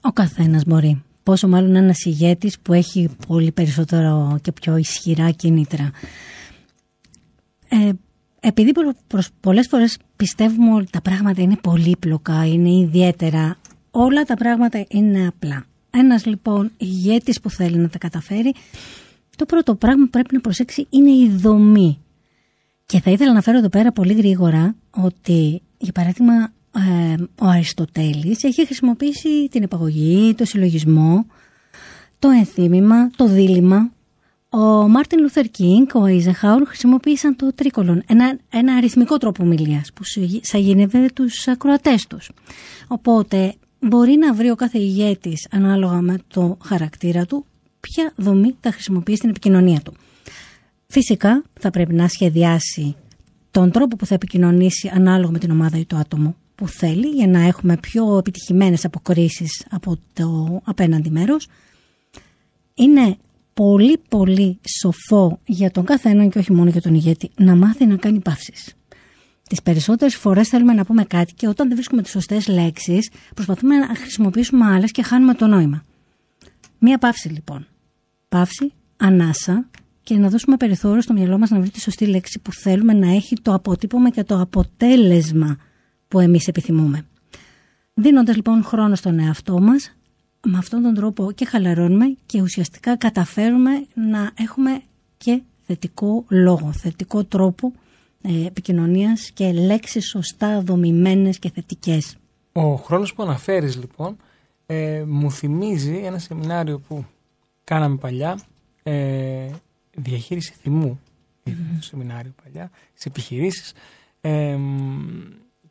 [0.01, 1.03] Ο καθένας μπορεί.
[1.23, 5.91] Πόσο μάλλον ένας ηγέτης που έχει πολύ περισσότερο και πιο ισχυρά κίνητρα.
[7.69, 7.93] Ε,
[8.41, 13.57] επειδή προ- προς πολλές φορές πιστεύουμε ότι τα πράγματα είναι πολύπλοκα, είναι ιδιαίτερα,
[13.91, 15.67] όλα τα πράγματα είναι απλά.
[15.95, 18.55] Ένας λοιπόν ηγέτης που θέλει να τα καταφέρει,
[19.37, 21.99] το πρώτο πράγμα που πρέπει να προσέξει είναι η δομή.
[22.87, 28.45] Και θα ήθελα να φέρω εδώ πέρα πολύ γρήγορα ότι, για παράδειγμα, ε, ο Αριστοτέλης
[28.45, 31.27] έχει χρησιμοποιήσει την επαγωγή, το συλλογισμό,
[32.19, 33.91] το ενθύμημα, το δίλημα.
[34.49, 40.05] Ο Μάρτιν Λούθερ Κινγκ, ο Αϊζενχάουερ χρησιμοποίησαν το τρίκολον, ένα, ένα αριθμικό τρόπο ομιλίας που
[40.05, 42.31] σου- σαγίνευε τους ακροατές τους.
[42.89, 47.45] Οπότε μπορεί να βρει ο κάθε ηγέτης ανάλογα με το χαρακτήρα του
[47.81, 49.95] ποια δομή θα χρησιμοποιεί στην επικοινωνία του.
[50.87, 52.97] Φυσικά θα πρέπει να σχεδιάσει
[53.51, 57.27] τον τρόπο που θα επικοινωνήσει ανάλογα με την ομάδα ή το άτομο που θέλει για
[57.27, 61.49] να έχουμε πιο επιτυχημένες αποκρίσεις από το απέναντι μέρος.
[62.75, 63.17] Είναι
[63.55, 67.97] πολύ πολύ σοφό για τον καθέναν και όχι μόνο για τον ηγέτη να μάθει να
[67.97, 68.75] κάνει παύσεις.
[69.53, 73.77] Τις περισσότερες φορές θέλουμε να πούμε κάτι και όταν δεν βρίσκουμε τις σωστές λέξεις προσπαθούμε
[73.77, 75.85] να χρησιμοποιήσουμε άλλες και χάνουμε το νόημα.
[76.79, 77.67] Μία παύση λοιπόν.
[78.29, 79.69] Παύση, ανάσα
[80.03, 83.11] και να δώσουμε περιθώριο στο μυαλό μας να βρει τη σωστή λέξη που θέλουμε να
[83.11, 85.57] έχει το αποτύπωμα και το αποτέλεσμα
[86.09, 87.07] που εμείς επιθυμούμε.
[87.95, 89.97] Δίνοντας λοιπόν χρόνο στον εαυτό μας,
[90.47, 94.83] με αυτόν τον τρόπο και χαλαρώνουμε και ουσιαστικά καταφέρουμε να έχουμε
[95.17, 97.82] και θετικό λόγο, θετικό τρόπο ε,
[98.47, 102.17] επικοινωνίας και λέξεις σωστά δομημένες και θετικές.
[102.53, 104.17] Ο χρόνος που αναφέρεις λοιπόν
[104.67, 107.05] ε, μου θυμίζει ένα σεμινάριο που
[107.65, 108.41] κάναμε παλιά
[108.83, 109.51] ε,
[109.97, 111.01] διαχείριση θυμού.
[111.43, 113.73] Ήταν το σεμινάριο παλιά σε επιχειρήσεις
[114.21, 114.59] ε,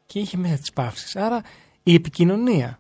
[0.06, 1.16] και είχε μέσα τις παύσεις.
[1.16, 1.42] Άρα
[1.84, 2.80] η επικοινωνία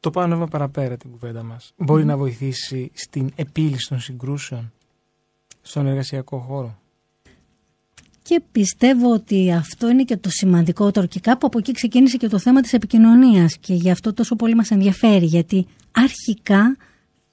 [0.00, 4.72] το πάνω έβα παραπέρα την κουβέντα μας μπορεί να βοηθήσει στην επίλυση των συγκρούσεων
[5.62, 6.78] στον εργασιακό χώρο;
[8.28, 12.38] Και πιστεύω ότι αυτό είναι και το σημαντικότερο και κάπου από εκεί ξεκίνησε και το
[12.38, 16.76] θέμα της επικοινωνίας και γι' αυτό τόσο πολύ μας ενδιαφέρει γιατί αρχικά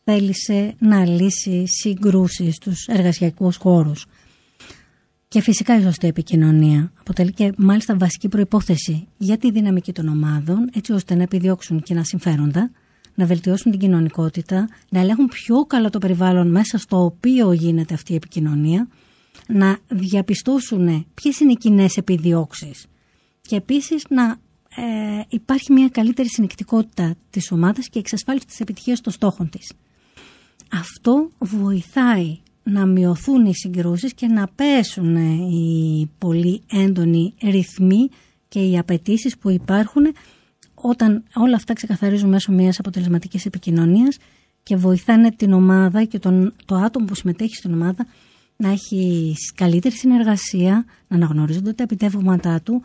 [0.04, 4.06] θέλησε να λύσει συγκρούσεις στους εργασιακούς χώρους.
[5.28, 10.70] Και φυσικά η σωστή επικοινωνία αποτελεί και μάλιστα βασική προϋπόθεση για τη δυναμική των ομάδων
[10.74, 12.72] έτσι ώστε να επιδιώξουν κοινά συμφέροντα,
[13.16, 18.12] να βελτιώσουν την κοινωνικότητα, να ελέγχουν πιο καλά το περιβάλλον μέσα στο οποίο γίνεται αυτή
[18.12, 18.88] η επικοινωνία,
[19.48, 22.86] να διαπιστώσουν ποιες είναι οι κοινές επιδιώξεις
[23.42, 24.38] και επίσης να
[24.76, 29.74] ε, υπάρχει μια καλύτερη συνεκτικότητα της ομάδας και εξασφάλιση της επιτυχίας των στόχων της.
[30.72, 35.16] Αυτό βοηθάει να μειωθούν οι συγκρούσεις και να πέσουν
[35.52, 38.10] οι πολύ έντονοι ρυθμοί
[38.48, 40.06] και οι απαιτήσεις που υπάρχουν
[40.74, 44.18] όταν όλα αυτά ξεκαθαρίζουν μέσω μιας αποτελεσματικής επικοινωνίας
[44.64, 48.08] και βοηθάνε την ομάδα και τον, το άτομο που συμμετέχει στην ομάδα
[48.56, 52.82] να έχει καλύτερη συνεργασία, να αναγνωρίζονται τα επιτεύγματά του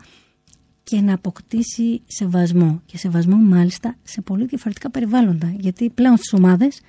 [0.83, 2.81] και να αποκτήσει σεβασμό.
[2.85, 5.53] Και σεβασμό μάλιστα σε πολύ διαφορετικά περιβάλλοντα.
[5.59, 6.81] Γιατί πλέον στις ομάδες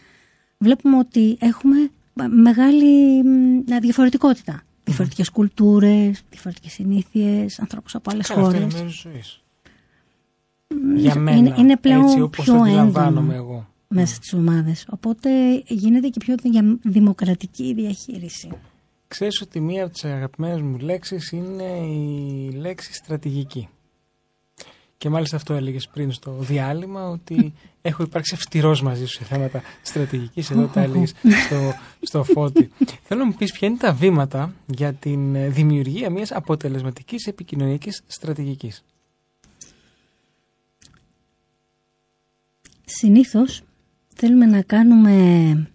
[0.59, 1.90] βλέπουμε ότι έχουμε
[2.31, 4.62] μεγάλη μ, διαφορετικότητα.
[4.85, 8.81] Διαφορετικές κουλτούρες, διαφορετικές συνήθειες, ανθρώπους από άλλες Καλά, αυτό είναι χώρες.
[8.81, 9.40] μέρος της ζωής.
[10.97, 13.69] Για μένα, είναι, είναι πλέον έτσι όπως πιο το αντιλαμβάνομαι έντονο εγώ.
[13.88, 14.87] μέσα στις ομάδες.
[14.90, 15.31] Οπότε
[15.69, 18.49] γίνεται και πιο δια- δημοκρατική η διαχείριση.
[19.11, 23.68] Ξέρεις ότι μία από τις αγαπημένες μου λέξεις είναι η λέξη στρατηγική.
[24.96, 29.62] Και μάλιστα αυτό έλεγες πριν στο διάλειμμα ότι έχω υπάρξει αυστηρός μαζί σου σε θέματα
[29.83, 30.51] στρατηγικής.
[30.51, 31.14] Εδώ τα έλεγες
[31.46, 32.70] στο, στο φώτι.
[33.03, 38.03] Θέλω να μου πεις ποια είναι τα βήματα για την ε, δημιουργία μιας αποτελεσματικής επικοινωνιακής
[38.07, 38.85] στρατηγικής.
[42.85, 43.62] Συνήθως
[44.14, 45.70] θέλουμε να κάνουμε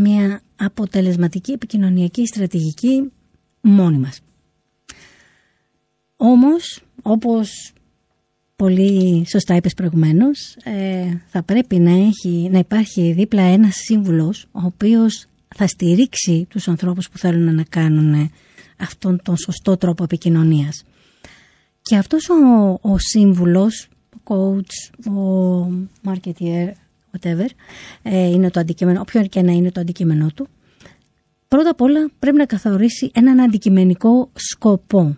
[0.00, 3.12] μια αποτελεσματική επικοινωνιακή στρατηγική
[3.60, 4.20] μόνοι μας.
[6.16, 7.72] Όμως, όπως
[8.56, 14.60] πολύ σωστά είπες προηγουμένως, ε, θα πρέπει να, έχει, να υπάρχει δίπλα ένας σύμβουλος ο
[14.64, 18.30] οποίος θα στηρίξει τους ανθρώπους που θέλουν να κάνουν
[18.78, 20.84] αυτόν τον σωστό τρόπο επικοινωνίας.
[21.82, 25.66] Και αυτός ο, ο σύμβουλος, ο coach, ο
[26.04, 26.72] marketeer,
[27.12, 27.46] whatever,
[28.02, 30.48] ε, είναι το αντικείμενο, όποιο και να είναι το αντικείμενό του,
[31.48, 35.16] πρώτα απ' όλα πρέπει να καθορίσει έναν αντικειμενικό σκοπό.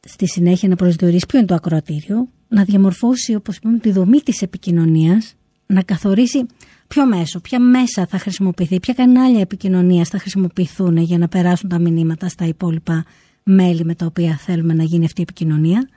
[0.00, 4.42] Στη συνέχεια να προσδιορίσει ποιο είναι το ακροατήριο, να διαμορφώσει, όπως είπαμε, τη δομή της
[4.42, 5.34] επικοινωνίας,
[5.66, 6.46] να καθορίσει
[6.88, 11.78] ποιο μέσο, ποια μέσα θα χρησιμοποιηθεί, ποια κανάλια επικοινωνίας θα χρησιμοποιηθούν για να περάσουν τα
[11.78, 13.04] μηνύματα στα υπόλοιπα
[13.42, 15.88] μέλη με τα οποία θέλουμε να γίνει αυτή η επικοινωνία,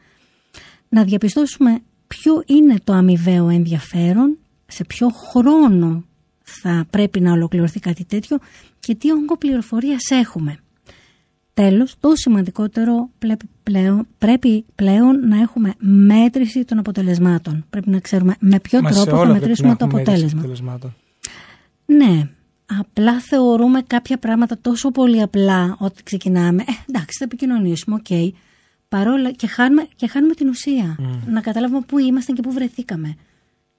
[0.89, 4.37] να διαπιστώσουμε ποιο είναι το αμοιβαίο ενδιαφέρον,
[4.71, 6.03] σε ποιο χρόνο
[6.41, 8.37] θα πρέπει να ολοκληρωθεί κάτι τέτοιο
[8.79, 10.57] και τι όγκο πληροφορίας έχουμε.
[11.53, 17.65] Τέλος, το σημαντικότερο πρέπει πλέον, πρέπει πλέον να έχουμε μέτρηση των αποτελεσμάτων.
[17.69, 20.01] Πρέπει να ξέρουμε με ποιο Μα σε τρόπο θα όλα πρέπει μετρήσουμε να το έχουμε
[20.01, 20.39] μέτρηση αποτέλεσμα.
[20.39, 20.93] αποτελεσμάτων.
[21.85, 22.29] Ναι,
[22.79, 26.61] απλά θεωρούμε κάποια πράγματα τόσο πολύ απλά ότι ξεκινάμε.
[26.61, 28.33] Ε, εντάξει, θα επικοινωνήσουμε, οκ.
[28.89, 30.97] Παρόλα και χάνουμε, και χάνουμε την ουσία.
[31.27, 33.15] Να καταλάβουμε πού ήμασταν και πού βρεθήκαμε.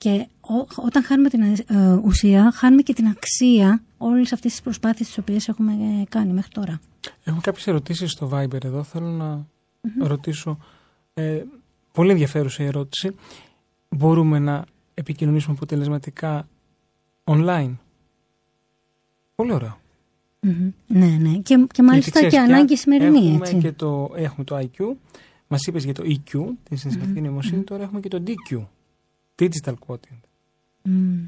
[0.03, 5.09] Και ό- όταν χάνουμε την ε, ουσία, χάνουμε και την αξία όλες αυτές τις προσπάθειες
[5.09, 6.81] τις οποίες έχουμε ε, κάνει μέχρι τώρα.
[7.25, 8.83] Έχουμε κάποιες ερωτήσεις στο Viber εδώ.
[8.83, 9.47] Θέλω να
[10.07, 10.59] ρωτήσω.
[11.15, 11.43] Ε,
[11.93, 13.15] πολύ ενδιαφέρουσα η ερώτηση.
[13.89, 16.49] Μπορούμε να επικοινωνήσουμε αποτελεσματικά
[17.25, 17.75] online;
[19.35, 19.81] Πολύ ωραίο.
[20.41, 20.71] Μμμ.
[20.87, 21.37] Ναι, ναι.
[21.39, 23.59] Και, και μάλιστα Γιατί ξέρεις και πια, ανάγκη σημερινή, έχουμε έτσι.
[23.59, 24.95] Και το, έχουμε το IQ.
[25.49, 26.31] Μας είπες για το EQ,
[26.63, 27.63] την συναισθηματική νοημοσύνη.
[27.63, 28.65] Τώρα έχουμε και το DQ.
[29.49, 30.21] Digital quotient.
[30.83, 31.19] Μμ.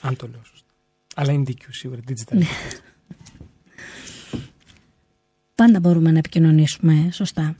[0.00, 0.66] Αν το λέω σωστά.
[1.14, 2.00] Αλλά είναι DQ σίγουρα.
[2.08, 2.36] Digital.
[2.36, 2.44] Ναι.
[2.44, 2.80] quotient.
[5.54, 7.56] Πάντα μπορούμε να επικοινωνήσουμε σωστά.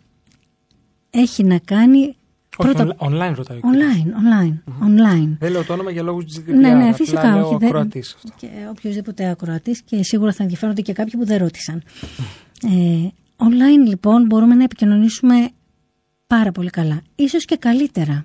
[1.10, 2.14] Έχει να κάνει Όχι,
[2.72, 2.96] πρώτα...
[2.98, 3.92] onli- online ρωτάει ο κύριος.
[3.92, 5.36] Online, online, online.
[5.38, 6.44] Δεν λέω το όνομα για λόγους GDPR.
[6.46, 7.34] Ναι, ναι, απλά φυσικά.
[7.34, 8.28] λέω όχι, δεν- ακροατής αυτό.
[8.36, 11.82] Και οποιοδήποτε ακροατής και σίγουρα θα ενδιαφέρονται και κάποιοι που δεν ρώτησαν.
[12.62, 15.50] Ε, online λοιπόν μπορούμε να επικοινωνήσουμε
[16.26, 17.02] πάρα πολύ καλά.
[17.14, 18.24] Ίσως και καλύτερα.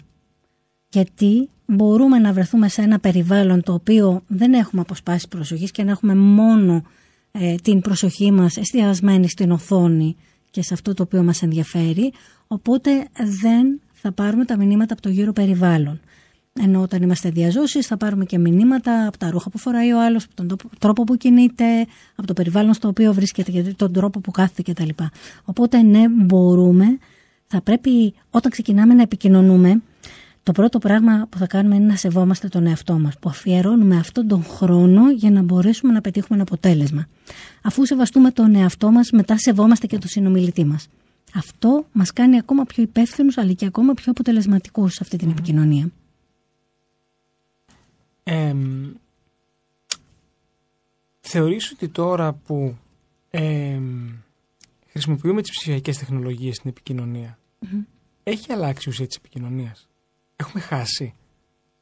[0.93, 5.91] Γιατί μπορούμε να βρεθούμε σε ένα περιβάλλον το οποίο δεν έχουμε αποσπάσει προσοχής και να
[5.91, 6.83] έχουμε μόνο
[7.31, 10.15] ε, την προσοχή μας εστιασμένη στην οθόνη
[10.51, 12.13] και σε αυτό το οποίο μας ενδιαφέρει,
[12.47, 13.07] οπότε
[13.41, 15.99] δεν θα πάρουμε τα μηνύματα από το γύρο περιβάλλον.
[16.61, 20.23] Ενώ όταν είμαστε διαζώσεις θα πάρουμε και μηνύματα από τα ρούχα που φοράει ο άλλος,
[20.23, 21.65] από τον τόπο- τρόπο που κινείται,
[22.15, 24.89] από το περιβάλλον στο οποίο βρίσκεται και τον τρόπο που κάθεται κτλ.
[25.45, 26.85] Οπότε ναι, μπορούμε,
[27.47, 29.81] θα πρέπει όταν ξεκινάμε να επικοινωνούμε,
[30.43, 34.27] το πρώτο πράγμα που θα κάνουμε είναι να σεβόμαστε τον εαυτό μας, που αφιερώνουμε αυτόν
[34.27, 37.07] τον χρόνο για να μπορέσουμε να πετύχουμε ένα αποτέλεσμα.
[37.61, 40.87] Αφού σεβαστούμε τον εαυτό μας, μετά σεβόμαστε και τον συνομιλητή μας.
[41.35, 45.89] Αυτό μας κάνει ακόμα πιο υπεύθυνους, αλλά και ακόμα πιο αποτελεσματικούς σε αυτή την επικοινωνία.
[48.23, 48.91] Εμ,
[51.19, 52.75] θεωρείς ότι τώρα που
[53.29, 54.09] εμ,
[54.89, 57.37] χρησιμοποιούμε τις ψηφιακές τεχνολογίες στην επικοινωνία,
[58.23, 59.87] έχει αλλάξει η ουσία της επικοινωνίας;
[60.43, 61.13] Έχουμε χάσει.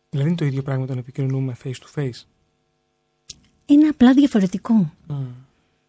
[0.09, 2.23] Δηλαδή είναι το ίδιο πράγμα όταν επικοινωνούμε face to face.
[3.65, 4.93] Είναι απλά διαφορετικό.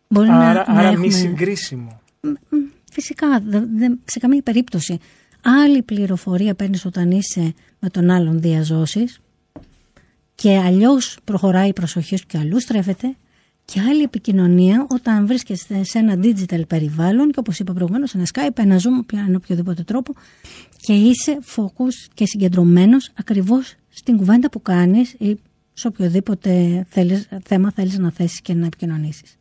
[0.08, 1.06] Μπορεί να, άρα να άρα έχουμε...
[1.06, 2.00] μη συγκρίσιμο.
[2.92, 4.98] Φυσικά, δε- δε- σε καμία περίπτωση.
[5.42, 9.20] Άλλη πληροφορία παίρνεις όταν είσαι με τον άλλον διαζώσεις
[10.34, 13.16] και αλλιώς προχωράει η προσοχή σου και αλλού στρέφεται
[13.64, 18.58] και άλλη επικοινωνία όταν βρίσκεστε σε ένα digital περιβάλλον και όπως είπα προηγουμένως ένα Skype,
[18.58, 20.14] ένα Zoom, ένα οποιοδήποτε τρόπο
[20.76, 25.38] και είσαι focus και συγκεντρωμένος ακριβώς στην κουβέντα που κάνεις ή
[25.72, 29.36] σε οποιοδήποτε θέλεις, θέμα θέλεις να θέσεις και να επικοινωνήσεις.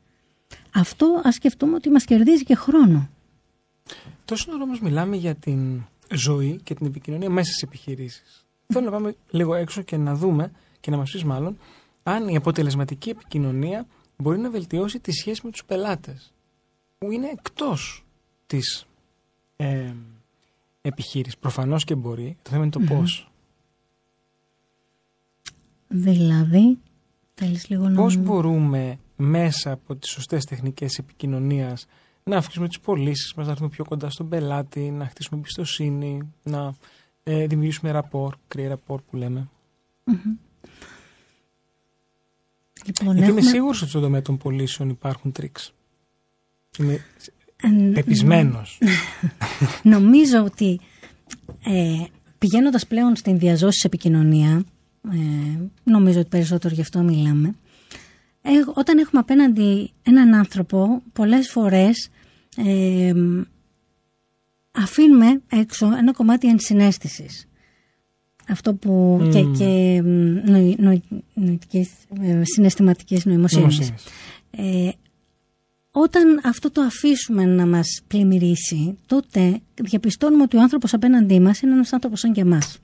[0.74, 3.10] Αυτό ας σκεφτούμε ότι μας κερδίζει και χρόνο.
[4.26, 5.82] Τόσο ώρα όμως μιλάμε για την
[6.14, 8.46] ζωή και την επικοινωνία μέσα στις επιχειρήσεις.
[8.68, 11.58] Θέλω να πάμε λίγο έξω και να δούμε και να μας πεις μάλλον
[12.04, 13.88] αν η αποτελεσματική επικοινωνία
[14.22, 16.34] μπορεί να βελτιώσει τη σχέση με τους πελάτες
[16.98, 18.06] που είναι εκτός
[18.48, 18.86] της
[19.56, 19.94] ε,
[20.82, 21.38] επιχείρησης.
[21.38, 22.38] Προφανώς και μπορεί.
[22.42, 23.32] Το θέμα είναι το πώς.
[25.88, 26.78] Δηλαδή,
[27.34, 27.96] θέλεις λίγο να...
[27.96, 31.88] Πώς μπορούμε μέσα από τις σωστές τεχνικές επικοινωνίας
[32.24, 36.76] να αυξήσουμε τις πωλήσεις μας, να έρθουμε πιο κοντά στον πελάτη, να χτίσουμε εμπιστοσύνη, να
[37.24, 39.50] ε, δημιουργήσουμε ραπόρ, κρύε ραπόρ που λέμε.
[42.86, 45.74] Λοιπόν, Γιατί είμαι έχουμε- σίγουρος ότι στον τομέα των πωλήσεων υπάρχουν τρίξ.
[46.80, 47.06] Είμαι
[47.64, 48.80] Ε, ν- πεπισμένος.
[49.84, 50.80] Νομίζω ότι
[51.66, 52.04] ε,
[52.38, 54.64] πηγαίνοντας πλέον στην διαζώσης επικοινωνία,
[55.12, 55.18] ε,
[55.84, 57.56] νομίζω ότι περισσότερο γι' αυτό μιλάμε,
[58.42, 62.10] ε, όταν έχουμε απέναντι έναν άνθρωπο, πολλές φορές
[62.58, 63.14] ε,
[64.72, 67.48] αφήνουμε έξω ένα κομμάτι ενσυναίσθησης.
[68.50, 69.32] Αυτό που Μμμ.
[69.32, 71.02] και, και μ, νοη, νοη,
[71.34, 71.90] νοητικής,
[72.22, 73.80] ε, συναισθηματικής νοημοσύνης.
[73.80, 74.04] Νοημοσύνης.
[74.52, 74.90] Ε,
[75.92, 81.74] όταν αυτό το αφήσουμε να μας πλημμυρίσει, τότε διαπιστώνουμε ότι ο άνθρωπος απέναντί μας είναι
[81.74, 82.78] ένας άνθρωπος σαν και εμάς.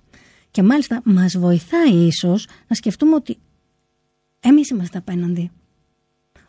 [0.52, 3.38] Και μάλιστα μας βοηθάει ίσως να σκεφτούμε ότι
[4.40, 5.52] εμείς είμαστε απέναντι.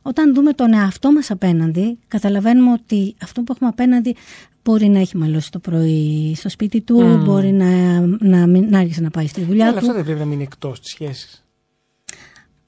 [0.08, 4.14] Όταν δούμε τον εαυτό μας απέναντι, καταλαβαίνουμε ότι αυτό που έχουμε απέναντι
[4.64, 7.24] μπορεί να έχει μαλώσει το πρωί στο σπίτι του, Μμμ.
[7.24, 9.78] μπορεί να, να, μην, να άρχισε να πάει στη δουλειά Αλλά του.
[9.78, 11.44] αυτό δεν πρέπει να μείνει εκτός της σχέσης.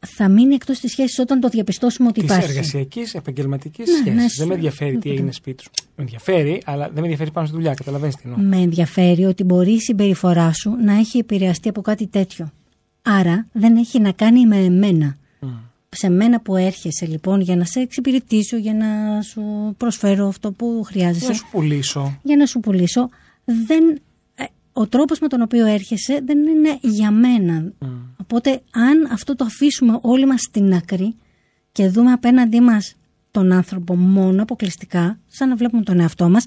[0.06, 2.50] Θα μείνει εκτός της σχέσης όταν το διαπιστώσουμε ότι Της υπάρχει.
[2.50, 4.14] εργασιακής, επαγγελματικής Ναι, σχέσης.
[4.14, 5.70] ναι, δεν σου- με ενδιαφέρει τι ναι, έγινε σπίτι σου.
[5.96, 7.74] Με ενδιαφέρει, αλλά δεν με ενδιαφέρει πάνω στη δουλειά.
[7.74, 8.38] Καταλαβαίνεις τι εννοώ.
[8.38, 12.50] Με ενδιαφέρει ότι μπορεί η συμπεριφορά σου να έχει επηρεαστεί από κάτι τέτοιο.
[13.02, 15.16] Άρα δεν έχει να κάνει με εμένα.
[15.96, 20.82] Σε μένα που έρχεσαι λοιπόν για να σε εξυπηρετήσω, για να σου προσφέρω αυτό που
[20.86, 22.18] χρειάζεσαι, Να σου πουλήσω.
[22.22, 23.08] για να σου πουλήσω,
[23.44, 24.00] δεν,
[24.34, 27.72] ε, ο τρόπος με τον οποίο έρχεσαι δεν είναι για μένα.
[28.16, 31.14] Οπότε αν αυτό το αφήσουμε όλοι μας στην άκρη
[31.72, 32.94] και δούμε απέναντί μας
[33.30, 36.44] τον άνθρωπο μόνο αποκλειστικά, σαν να βλέπουμε τον εαυτό μας,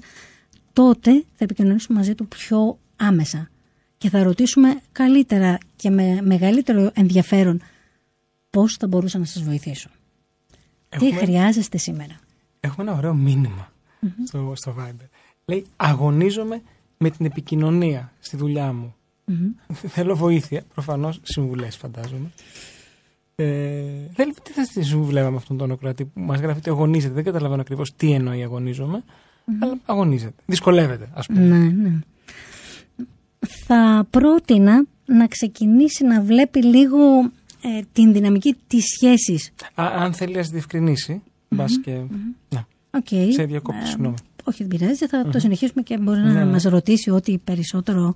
[0.72, 3.48] τότε θα επικοινωνήσουμε μαζί του πιο άμεσα
[3.98, 7.60] και θα ρωτήσουμε καλύτερα και με μεγαλύτερο ενδιαφέρον
[8.54, 9.88] πώς θα μπορούσα να σας βοηθήσω.
[10.88, 12.16] Τι Έχουμε, χρειάζεστε σήμερα.
[12.60, 13.72] έχουμε ένα ωραίο μήνυμα
[14.26, 15.08] στο, στο Viber.
[15.44, 16.62] Λέει αγωνίζομαι
[16.98, 18.94] με την επικοινωνία στη δουλειά μου.
[19.68, 20.62] Θέλω βοήθεια.
[20.72, 22.30] Προφανώς συμβουλές, φαντάζομαι.
[23.36, 23.44] Ε,
[24.12, 27.14] θέλει, τι θα στη συμβουλεύαμε αυτόν τον ακροατή που μας γράφει ότι αγωνίζεται.
[27.14, 29.04] Δεν καταλαβαίνω ακριβώς τι εννοεί αγωνίζομαι,
[29.60, 30.42] αλλά αγωνίζεται.
[30.46, 31.40] Δυσκολεύεται, ας πούμε.
[31.40, 31.98] Ναι, ναι.
[33.66, 37.30] Θα πρότεινα να ξεκινήσει να βλέπει λίγο
[37.78, 39.50] ε, την δυναμική της σχέσης.
[39.74, 42.00] Α, αν θέλει να διευκρινίσει, μπας και.
[42.48, 42.66] Να,
[43.04, 43.28] Okay.
[43.32, 44.14] σε διακόπτω, συγγνώμη.
[44.44, 46.44] Όχι, δεν πειράζει, θα το συνεχίσουμε και μπορεί να Ναι.
[46.44, 48.14] μας ρωτήσει ό,τι περισσότερο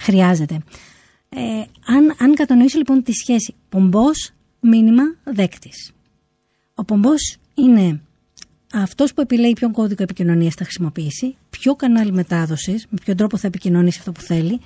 [0.00, 0.54] χρειάζεται.
[1.28, 1.40] Ε,
[1.86, 4.30] αν, αν κατανοήσει λοιπόν τη σχέση πομπός,
[4.60, 5.92] μήνυμα, δέκτης.
[6.74, 8.00] Ο πομπός είναι
[8.72, 13.46] αυτός που επιλέγει ποιον κώδικα επικοινωνίας θα χρησιμοποιήσει, ποιο κανάλι μετάδοσης, με ποιον τρόπο θα
[13.46, 14.60] επικοινωνήσει αυτό που θέλει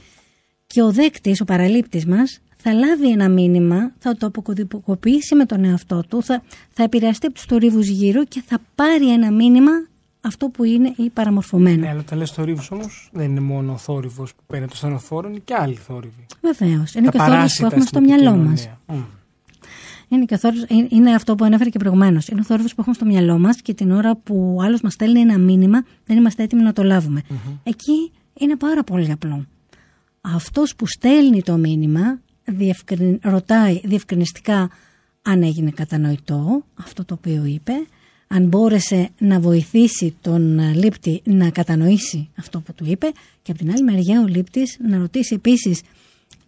[0.67, 5.65] και ο δέκτης, ο παραλήπτης μας, θα λάβει ένα μήνυμα, θα το αποκωδικοποιήσει με τον
[5.65, 9.71] εαυτό του, θα, θα επηρεαστεί από τους θορύβους γύρω και θα πάρει ένα μήνυμα
[10.21, 11.81] αυτό που είναι ή παραμορφωμένο.
[11.81, 15.29] Ναι, αλλά όταν λες θορύβους όμως, δεν είναι μόνο ο θόρυβος που παίρνει το στενοφόρο,
[15.29, 16.27] είναι και άλλοι θόρυβοι.
[16.41, 16.95] Βεβαίως.
[16.95, 18.61] Είναι Τα και ο θόρυβος που παράσιτα έχουμε στην στο μυαλό μας.
[18.65, 18.79] επικοινωνία.
[18.87, 19.03] Μμ.
[20.09, 22.29] Είναι, και ο θόρυβος, είναι- είναι αυτό που ανέφερε και προηγουμένως.
[22.29, 24.93] Είναι ο θόρυβος που έχουμε στο μυαλό μας και την ώρα που ο άλλος μας
[24.93, 27.23] στέλνει ένα μήνυμα, δεν είμαστε έτοιμοι να το λάβουμε.
[27.63, 29.47] Εκεί είναι πάρα πολύ απλό.
[30.21, 34.71] Αυτός που στέλνει το μήνυμα διευκριν- ρωτάει διευκρινιστικά
[35.23, 37.73] αν έγινε κατανοητό αυτό το οποίο είπε,
[38.29, 43.07] αν μπόρεσε να βοηθήσει τον ε, λήπτη να κατανοήσει αυτό που του είπε
[43.43, 45.81] και από την άλλη μεριά ο λήπτης να ρωτήσει επίσης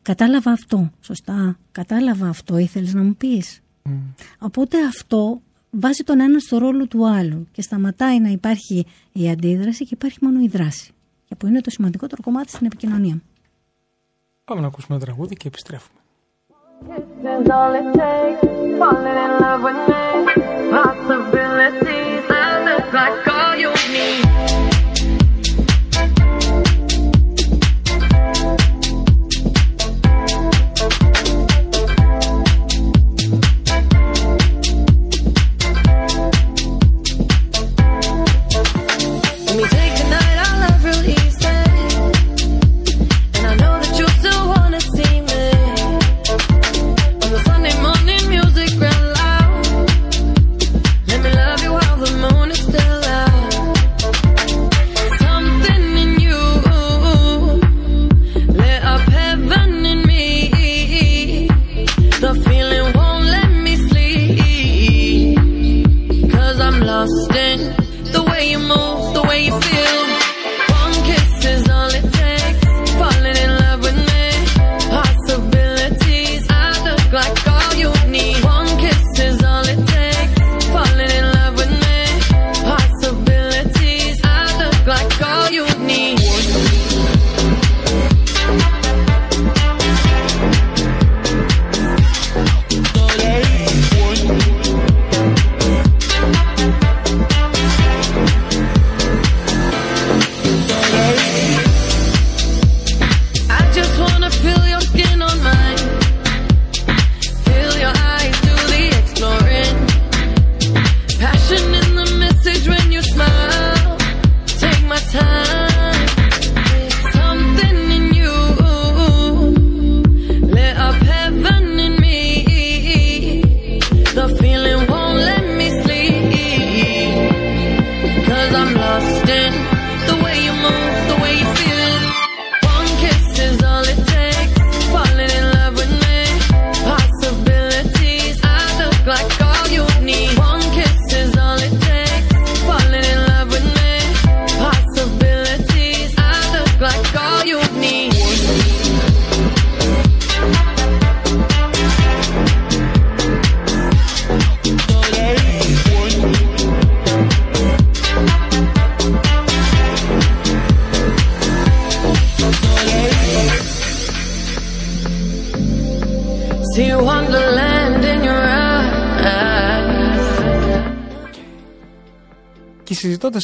[0.03, 3.61] κατάλαβα αυτό, σωστά, κατάλαβα αυτό, ήθελες να μου πεις.
[4.39, 9.85] Οπότε αυτό βάζει τον ένα στο ρόλο του άλλου και σταματάει να υπάρχει η αντίδραση
[9.85, 10.91] και υπάρχει μόνο η δράση.
[11.29, 13.21] Και που είναι το σημαντικότερο κομμάτι στην επικοινωνία.
[14.45, 15.99] Πάμε να ακούσουμε ένα τραγούδι και επιστρέφουμε.
[17.25, 18.43] is all it takes.
[18.81, 20.05] Falling in love with me.
[20.71, 21.94] Possibilities.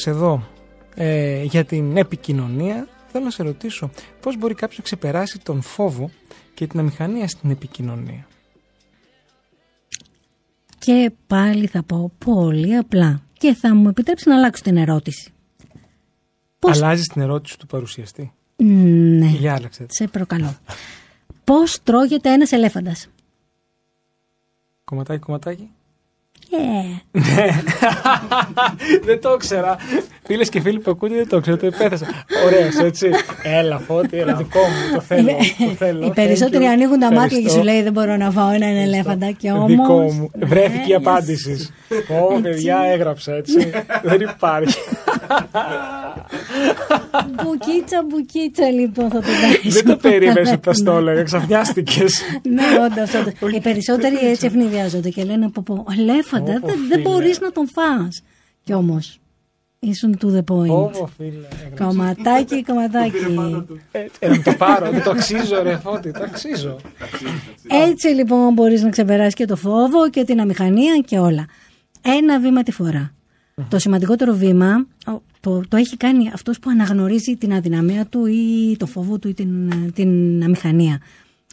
[0.01, 0.49] Και συζητώντα εδώ
[0.95, 3.91] ε, για την επικοινωνία, θέλω να σε ρωτήσω
[4.21, 6.11] πώς μπορεί κάποιος να ξεπεράσει τον φόβο
[6.55, 8.27] και την αμηχανία στην επικοινωνία;
[10.79, 13.23] Και πάλι θα πω πολύ απλά.
[13.33, 15.33] Και θα μου επιτρέψει να αλλάξω την ερώτηση.
[16.59, 16.77] Πώς...
[16.83, 19.87] Αλλάζεις την ερώτηση του παρουσιαστή; Ναι, Για άλλαξε.
[19.89, 20.57] σε προκαλώ.
[21.45, 23.09] Πώς τρώγεται ένας ελέφαντας;
[24.85, 25.71] Κομματάκι, κομματάκι.
[26.53, 27.21] Yeah.
[29.05, 29.77] δεν το ήξερα.
[30.27, 31.57] Φίλες και φίλοι που ακούτε δεν το ήξερα.
[31.57, 32.07] Το επέθεσα.
[32.47, 33.11] Ωραίος, έτσι.
[33.43, 34.95] Έλα, φώτη, έλα, δικό μου.
[34.95, 35.31] Το θέλω.
[35.59, 36.07] Το θέλω.
[36.07, 36.73] Οι περισσότεροι Thank you.
[36.73, 37.59] ανοίγουν τα μάτια και Ευχαριστώ.
[37.59, 39.67] σου λέει δεν μπορώ να φάω έναν ελέφαντα και όμως...
[39.71, 40.31] Δικό μου.
[40.35, 41.69] Βρέθηκε η Ναι, απάντηση.
[42.31, 43.71] Ω, παιδιά, έγραψα έτσι.
[44.11, 44.79] Δεν υπάρχει.
[47.43, 49.75] Μπουκίτσα, μπουκίτσα λοιπόν θα το κάνεις.
[49.75, 51.23] Δεν το περίμενε ότι θα στο έλεγα.
[51.23, 52.21] Ξαφνιάστηκες.
[52.43, 53.53] Ναι, όντως, όντως.
[53.55, 57.03] Οι περισσότεροι έτσι ευνηδιάζονται και λένε πω πω, ελέφαντα, Όπο, δεν, δεν φίλε.
[57.03, 58.23] μπορείς να τον φας.
[58.63, 59.21] Κι όμως,
[59.79, 60.69] ήσουν to the point.
[60.71, 61.29] Ω, φίλε.
[61.65, 61.85] έγραψα.
[61.85, 63.17] Κομματάκι, κομματάκι.
[63.93, 64.91] Ε, ε, να το πάρω.
[64.91, 66.11] Δεν το αξίζω, ρε φώτη.
[66.13, 66.77] Το αξίζω.
[67.87, 71.47] Έτσι λοιπόν μπορείς να ξεπεράσεις και το φόβο και την αμηχανία και όλα.
[72.03, 73.15] Ένα βήμα τη φορά.
[73.69, 78.77] Το σημαντικότερο βήμα ο- το, το έχει κάνει αυτός που αναγνωρίζει την αδυναμία του ή
[78.79, 81.01] το φόβο του ή την, την αμηχανία.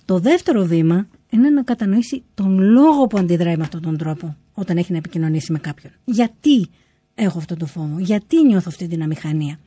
[0.06, 4.78] Το δεύτερο βήμα είναι να κατανοήσει τον λόγο που αντιδράει με αυτόν τον τρόπο όταν
[4.78, 5.94] έχει να επικοινωνήσει με κάποιον.
[6.06, 6.68] Γιατί
[7.16, 9.60] έχω αυτό το φόβο, γιατί νιώθω αυτή την αμηχανία.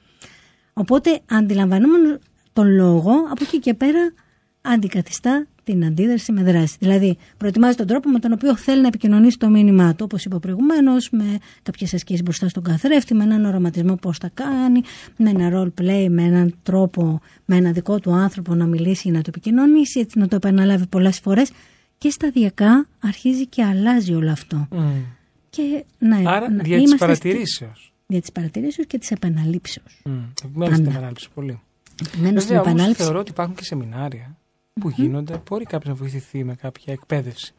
[0.73, 2.19] Οπότε αντιλαμβανόμενο
[2.53, 4.13] τον λόγο, από εκεί και πέρα
[4.61, 6.77] αντικαθιστά την αντίδραση με δράση.
[6.79, 10.39] Δηλαδή, προετοιμάζει τον τρόπο με τον οποίο θέλει να επικοινωνήσει το μήνυμά του, όπως είπα
[10.39, 14.81] προηγουμένως, με κάποιες ασκήσεις μπροστά στον καθρέφτη, με έναν οραματισμό πώς θα κάνει,
[15.17, 19.11] με ένα role play, με έναν τρόπο, με ένα δικό του άνθρωπο να μιλήσει ή
[19.11, 21.51] να το επικοινωνήσει, έτσι να το επαναλάβει πολλές φορές.
[21.99, 24.69] Και σταδιακά αρχίζει και αλλάζει όλο αυτό.
[24.71, 24.91] Μμ.
[25.51, 27.71] Και να, Άρα, να δια τη είμαστε παρατηρήσεω.
[27.75, 29.83] στη- Δια τη παρατηρήσεω και τη επαναλήψεω.
[30.05, 30.31] Μένω
[30.75, 30.91] στην Πάντα.
[30.91, 31.61] επανάληψη πολύ.
[32.21, 33.03] Μένω στην Βέβαια, όμως επανάληψη.
[33.03, 34.37] θεωρώ ότι υπάρχουν και σεμινάρια
[34.73, 35.43] που γίνονται.
[35.49, 37.55] Μπορεί κάποιος να βοηθηθεί με κάποια εκπαίδευση.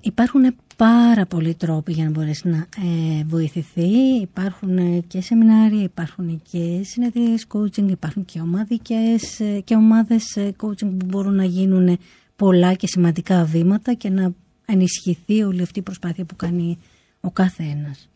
[0.00, 3.88] Υπάρχουν πάρα πολλοί τρόποι για να μπορέσει να ε, βοηθηθεί.
[4.20, 10.54] Υπάρχουν ε, και σεμινάρια, υπάρχουν και συνεδρίες coaching, υπάρχουν και, ομαδικές, ε, και ομάδες ε,
[10.62, 11.98] coaching που μπορούν να γίνουν
[12.36, 14.32] πολλά και σημαντικά βήματα και να
[14.66, 16.78] ενισχυθεί όλη αυτή η προσπάθεια που κάνει
[17.20, 18.08] ο κάθε ένας.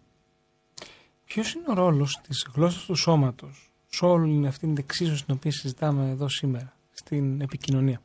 [1.24, 5.50] Ποιος είναι ο ρόλος της γλώσσας του σώματος σε όλη αυτή την εξίσωση την οποία
[5.52, 8.00] συζητάμε εδώ σήμερα, στην επικοινωνία.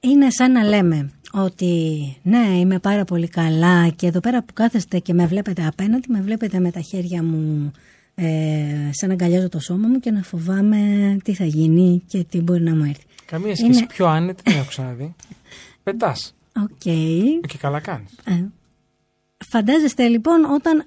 [0.00, 1.76] Είναι σαν να λέμε ότι
[2.22, 6.20] ναι είμαι πάρα πολύ καλά και εδώ πέρα που κάθεστε και με βλέπετε απέναντι με
[6.20, 7.70] βλέπετε με τα χέρια μου
[8.14, 12.40] ε, σαν να αγκαλιάζω το σώμα μου και να φοβάμαι τι θα γίνει και τι
[12.40, 13.04] μπορεί να μου έρθει.
[13.24, 15.14] Καμία σχέση Είναι- πιο άνετη δεν έχω ξαναδεί.
[15.82, 16.34] Πετάς.
[16.62, 16.78] Οκ.
[17.48, 18.10] Και καλά κάνεις.
[18.24, 18.44] Ε,
[19.48, 20.84] φαντάζεστε λοιπόν όταν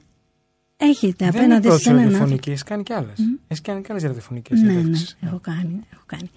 [0.81, 2.17] έχετε Δεν είναι απέναντι πρώτη σε έναν άνθρωπο.
[2.19, 3.17] ραδιοφωνική, έχει κάνει κι άλλες.
[3.47, 6.29] Έχει κάνει κι άλλες ραδιοφωνικές Ναι, ναι, έχω κάνει, έχω κάνει.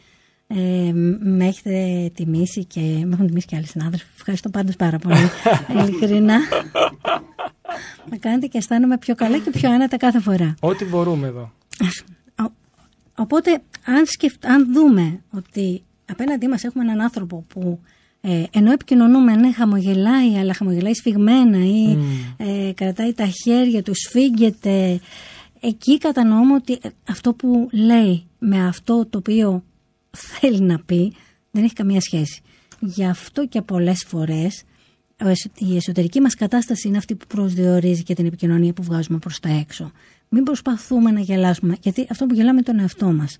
[0.46, 4.06] Ε, με έχετε τιμήσει και με έχουν τιμήσει και άλλοι συνάδελφοι.
[4.16, 5.16] Ευχαριστώ πάντως πάρα πολύ.
[5.86, 6.38] Ειλικρινά.
[8.10, 10.54] με κάνετε και αισθάνομαι πιο καλά και πιο άνετα κάθε φορά.
[10.60, 11.52] Ό,τι μπορούμε εδώ.
[12.42, 12.52] Ο-
[13.14, 17.80] Οπότε, αν, σκεφτ, αν δούμε ότι απέναντί μας έχουμε έναν άνθρωπο που
[18.24, 21.98] ε, ενώ επικοινωνούμε, ναι, χαμογελάει, αλλά χαμογελάει σφιγμένα ή
[22.36, 25.00] ε, κρατάει τα χέρια του, σφίγγεται.
[25.60, 29.62] Εκεί κατανοούμε ότι ε, αυτό που λέει με αυτό το οποίο
[30.10, 31.12] θέλει να πει
[31.50, 32.42] δεν έχει καμία σχέση.
[32.80, 34.62] Γι' αυτό και πολλές φορές
[35.24, 39.18] ο εσω- η εσωτερική μας κατάσταση είναι αυτή που προσδιορίζει και την επικοινωνία που βγάζουμε
[39.18, 39.90] προς τα έξω.
[40.28, 43.38] Μην προσπαθούμε να γελάσουμε, γιατί αυτό που γελάμε είναι τον εαυτό μας.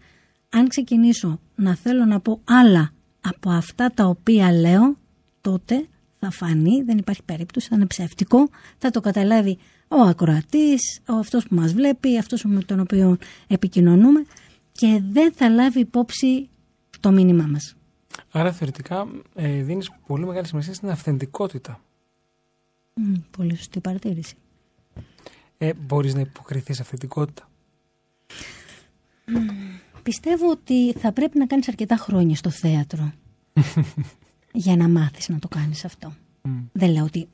[0.48, 2.92] Αν ξεκινήσω να θέλω να πω άλλα
[3.22, 4.96] από αυτά τα οποία λέω,
[5.40, 5.86] τότε
[6.18, 8.48] θα φανεί, δεν υπάρχει περίπτωση, θα είναι ψεύτικο,
[8.78, 9.58] θα το καταλάβει
[9.88, 14.24] ο ακροατής, ο αυτός που μας βλέπει, αυτός με τον οποίο επικοινωνούμε
[14.72, 16.48] και δεν θα λάβει υπόψη
[17.00, 17.74] το μήνυμά μας.
[18.30, 21.80] Άρα θεωρητικά ε, δίνεις πολύ μεγάλη σημασία στην αυθεντικότητα.
[22.94, 24.34] Μμ, πολύ σωστή παρατήρηση.
[25.58, 27.48] Ε, μπορείς να υποκριθείς αυθεντικότητα;
[30.02, 33.12] Πιστεύω ότι θα πρέπει να κάνεις αρκετά χρόνια στο θέατρο
[34.52, 36.12] για να μάθεις να το κάνεις αυτό.
[36.72, 37.28] Δεν λέω ότι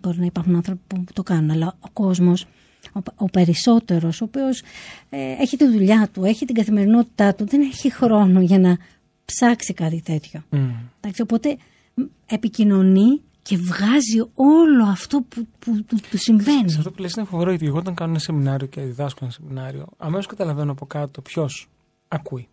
[0.00, 2.46] μπορεί να υπάρχουν άνθρωποι που το κάνουν, αλλά ο κόσμος,
[2.92, 4.62] ο, ο περισσότερος, ο οποίος
[5.08, 8.76] ε, έχει τη δουλειά του, έχει την καθημερινότητά του, δεν έχει χρόνο για να
[9.24, 10.42] ψάξει κάτι τέτοιο.
[10.50, 10.68] Μμ.
[11.00, 11.56] Εντάξει, οπότε
[11.94, 16.70] μ, επικοινωνεί και βγάζει όλο αυτό που, που, του- του συμβαίνει.
[16.70, 19.32] Σε αυτό που λες είναι φοβερό γιατί εγώ όταν κάνω ένα σεμινάριο και διδάσκω ένα
[19.32, 21.68] σεμινάριο, αμέσως καταλαβαίνω από κάτω ποιος
[22.08, 22.48] ακούει,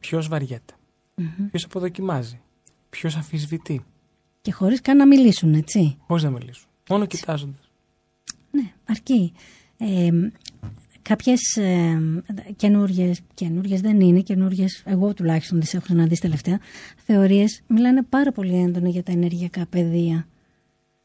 [0.00, 0.74] ποιος βαριέται,
[1.50, 2.40] ποιος αποδοκιμάζει,
[2.90, 3.84] ποιος αμφισβητεί.
[4.40, 5.96] Και χωρίς καν να μιλήσουν, έτσι.
[6.06, 6.68] Πώς να μιλήσουν.
[6.88, 7.70] Μόνο κοιτάζοντας.
[8.50, 9.32] Ναι, αρκεί.
[9.78, 10.10] Ε,
[11.02, 12.00] κάποιες ε,
[12.56, 16.60] καινούριες, καινούριες δεν είναι, καινούριες, εγώ τουλάχιστον τις έχω συναντήσει τελευταία,
[16.96, 20.26] θεωρίες μιλάνε πάρα πολύ έντονα για τα ενεργειακά πεδία.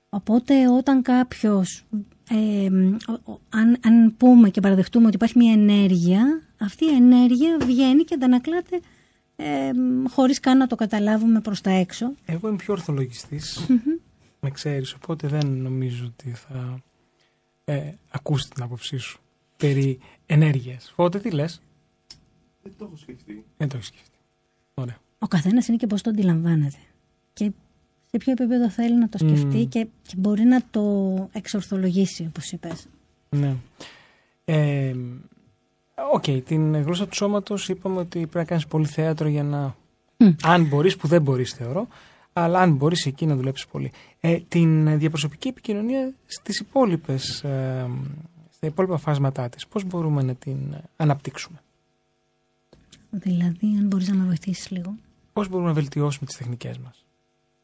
[0.10, 1.86] Οπότε όταν κάποιος,
[2.30, 2.70] ε,
[3.12, 8.04] ο- ο- αν, αν πούμε και παραδεχτούμε ότι υπάρχει μια ενέργεια, αυτή η ενέργεια βγαίνει
[8.04, 8.80] και αντανακλάται
[9.36, 9.72] ε,
[10.10, 12.12] χωρίς καν να το καταλάβουμε προς τα έξω.
[12.26, 13.66] Εγώ είμαι πιο ορθολογιστής,
[14.40, 16.84] με ξέρεις, οπότε δεν νομίζω ότι θα
[17.66, 19.20] ε, ακούσει την άποψή σου
[19.58, 20.92] περί ενέργειας.
[20.96, 21.62] Φώτε, τι λες;
[22.64, 23.46] Δεν το έχω σκεφτεί.
[23.58, 24.18] Δεν το έχεις σκεφτεί.
[24.74, 24.98] Ωραία.
[25.20, 26.78] Ο καθένας είναι και πώς το αντιλαμβάνεται.
[27.34, 27.52] Και
[28.06, 32.88] σε ποιο επίπεδο θέλει να το σκεφτεί και, και μπορεί να το εξορθολογήσει, όπως είπες.
[33.30, 33.56] Ναι.
[34.46, 34.96] Ε,
[36.14, 39.76] Οκ, την γλώσσα του σώματος είπαμε ότι πρέπει να κάνεις πολύ θέατρο για να...
[40.18, 40.30] Μμ.
[40.44, 41.88] Αν μπορείς, που δεν μπορείς θεωρώ,
[42.34, 43.92] αλλά αν μπορείς εκεί να δουλέψεις πολύ.
[44.20, 47.90] Ε, την διαπροσωπική επικοινωνία στις υπόλοιπες, ε,
[48.50, 51.58] στα υπόλοιπα φάσματά της, πώς μπορούμε να την ε, αναπτύξουμε;
[53.10, 54.96] Δηλαδή, αν μπορείς να με βοηθήσεις λίγο.
[55.34, 57.06] Πώς μπορούμε να βελτιώσουμε τις τεχνικές μας;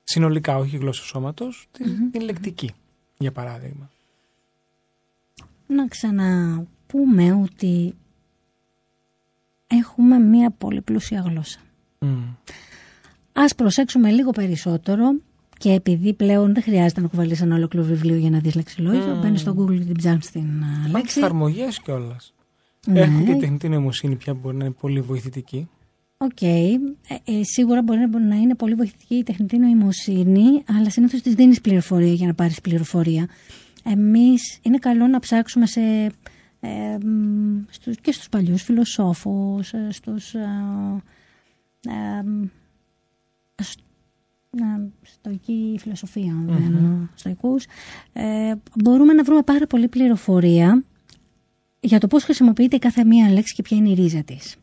[0.04, 2.74] Συνολικά, όχι η γλώσσα σώματος, την, την λεκτική,
[3.18, 3.90] για παράδειγμα.
[5.68, 7.96] Να ξαναπούμε ότι
[9.80, 11.60] έχουμε μία πολύ πλούσια γλώσσα.
[12.00, 12.08] Μμ.
[13.34, 15.04] Ας προσέξουμε λίγο περισσότερο
[15.58, 19.22] και επειδή πλέον δεν χρειάζεται να κουβαλείς ένα ολόκληρο βιβλίο για να δεις λεξιλόγιο, Μμ.
[19.22, 21.20] μπαίνεις στο Google και την ψάχνεις την α, Υπάρχουν λέξη.
[21.20, 22.34] εφαρμογές κιόλας.
[22.88, 23.00] Ναι.
[23.00, 25.70] Έχουν και τεχνητή νοημοσύνη πια που μπορεί να είναι πολύ βοηθητική.
[26.18, 26.42] Οκ.
[26.42, 26.72] Ε,
[27.26, 31.62] ε, σίγουρα μπορεί να- να είναι πολύ βοηθητική η τεχνητή νοημοσύνη, αλλά συνήθως της δίνεις
[31.62, 33.28] πληροφορία για να πάρεις πληροφορία.
[33.84, 36.12] Εμείς είναι καλό να ψάξουμε σε, ε, μ,
[37.70, 40.48] στους, και στους παλιούς φιλοσόφους, ε, στους ε,
[41.90, 42.44] ε, μ,
[43.62, 43.80] σ-
[44.58, 47.66] ε, στοική φιλοσοφία, αν δεν εννοώ στοικούς.
[48.14, 48.54] Ε,
[48.84, 50.84] μπορούμε να βρούμε πάρα πολύ πληροφορία
[51.80, 54.56] για το πώς χρησιμοποιείται κάθε μία λέξη και ποια είναι η ρίζα της.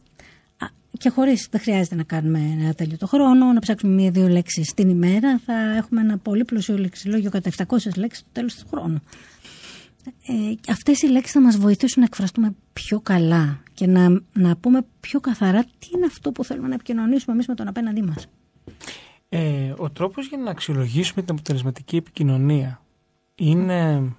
[0.58, 0.66] Α,
[0.98, 4.88] Και χωρίς, δεν χρειάζεται να κάνουμε ένα τέλειο το χρόνο, να ψάξουμε μία-δύο λέξεις την
[4.88, 9.02] ημέρα, θα έχουμε ένα πολύ πλούσιο λεξιλόγιο κατά 700 λέξεις στο τέλος του χρόνου.
[10.26, 14.56] Ε, και αυτές οι λέξεις θα μας βοηθήσουν να εκφραστούμε πιο καλά και να, να
[14.56, 18.26] πούμε πιο καθαρά τι είναι αυτό που θέλουμε να επικοινωνήσουμε εμείς με τον απέναντί μας.
[19.28, 22.82] Ε, ο τρόπος για να αξιολογήσουμε την αποτελεσματική επικοινωνία
[23.34, 24.12] είναι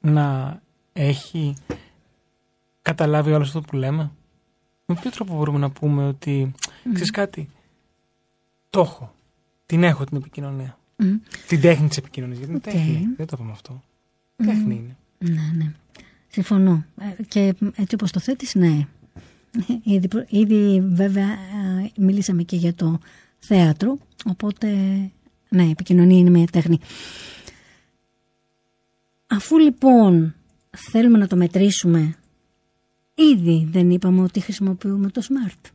[0.00, 0.60] να
[0.92, 1.56] έχει
[2.82, 4.10] καταλάβει όλο αυτό που λέμε.
[4.86, 6.52] Με ποιο τρόπο μπορούμε να πούμε ότι,
[6.92, 7.48] ξέρεις κάτι,
[8.70, 9.14] το έχω,
[9.66, 10.78] την έχω την επικοινωνία.
[10.96, 11.16] Μμ.
[11.48, 12.72] Την τέχνη της επικοινωνίας, γιατί είναι Οκ.
[12.72, 13.82] τέχνη, δεν το είπαμε αυτό.
[14.36, 14.96] Τέχνη είναι.
[15.34, 15.72] Ναι, ναι.
[16.28, 16.84] Συμφωνώ.
[17.18, 18.86] Ε, Και έτσι όπως το θέτεις, ναι.
[19.82, 22.98] Ήδη, προ- ήδη βέβαια ε, μιλήσαμε και για το
[23.38, 24.68] θέατρο, οπότε
[25.48, 26.78] ναι, η επικοινωνία είναι μια τέχνη.
[29.26, 30.34] Αφού λοιπόν
[30.92, 32.16] θέλουμε να το μετρήσουμε,
[33.14, 35.70] ήδη δεν είπαμε ότι χρησιμοποιούμε το smart.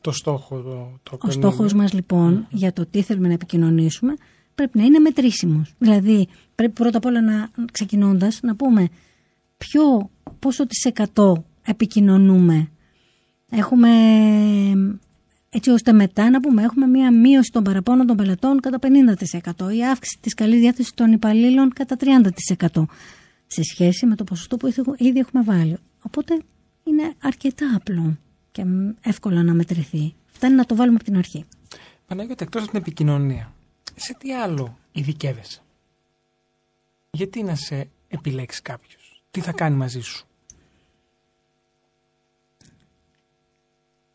[0.00, 0.62] Το στόχο, το,
[1.02, 1.48] το Ο ακρονίμιο.
[1.50, 4.14] στόχος μας λοιπόν για το τι θέλουμε να επικοινωνήσουμε
[4.58, 5.74] πρέπει να είναι μετρήσιμος.
[5.78, 8.88] Δηλαδή πρέπει πρώτα απ' όλα να ξεκινώντας να πούμε
[9.56, 12.68] ποιο, πόσο της εκατό επικοινωνούμε.
[13.50, 13.90] Έχουμε
[15.48, 19.84] έτσι ώστε μετά να πούμε έχουμε μία μείωση των παραπώνων των πελατών κατά 50% ή
[19.86, 22.84] αύξηση της καλής διάθεσης των υπαλλήλων κατά 30%
[23.46, 25.76] σε σχέση με το ποσοστό που ήδη έχουμε βάλει.
[26.02, 26.42] Οπότε
[26.84, 28.16] είναι αρκετά απλό
[28.50, 28.64] και
[29.00, 30.14] εύκολο να μετρηθεί.
[30.26, 31.44] Φτάνει να το βάλουμε από την αρχή.
[32.06, 33.52] Παναγιώτη, εκτός από την επικοινωνία,
[33.98, 35.60] σε τι άλλο ειδικεύεσαι;
[37.10, 40.26] Γιατί να σε επιλέξει κάποιος; Τι θα κάνει μαζί σου;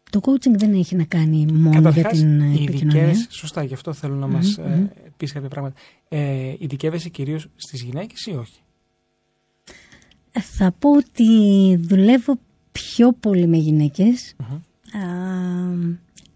[0.10, 3.02] Το coaching δεν έχει να κάνει μόνο Καταρχάς, για την ε, οι επικοινωνία.
[3.02, 5.80] ειδικεύεσαι, σωστά, γι' αυτό θέλω να μας ε, πεις κάποια πράγματα.
[6.10, 8.60] Ε, ειδικεύεσαι κυρίως στις γυναίκες ή όχι;
[10.32, 11.26] Ε, Θα πω ότι
[11.76, 12.40] δουλεύω
[12.72, 15.00] πιο πολύ με γυναικες Α,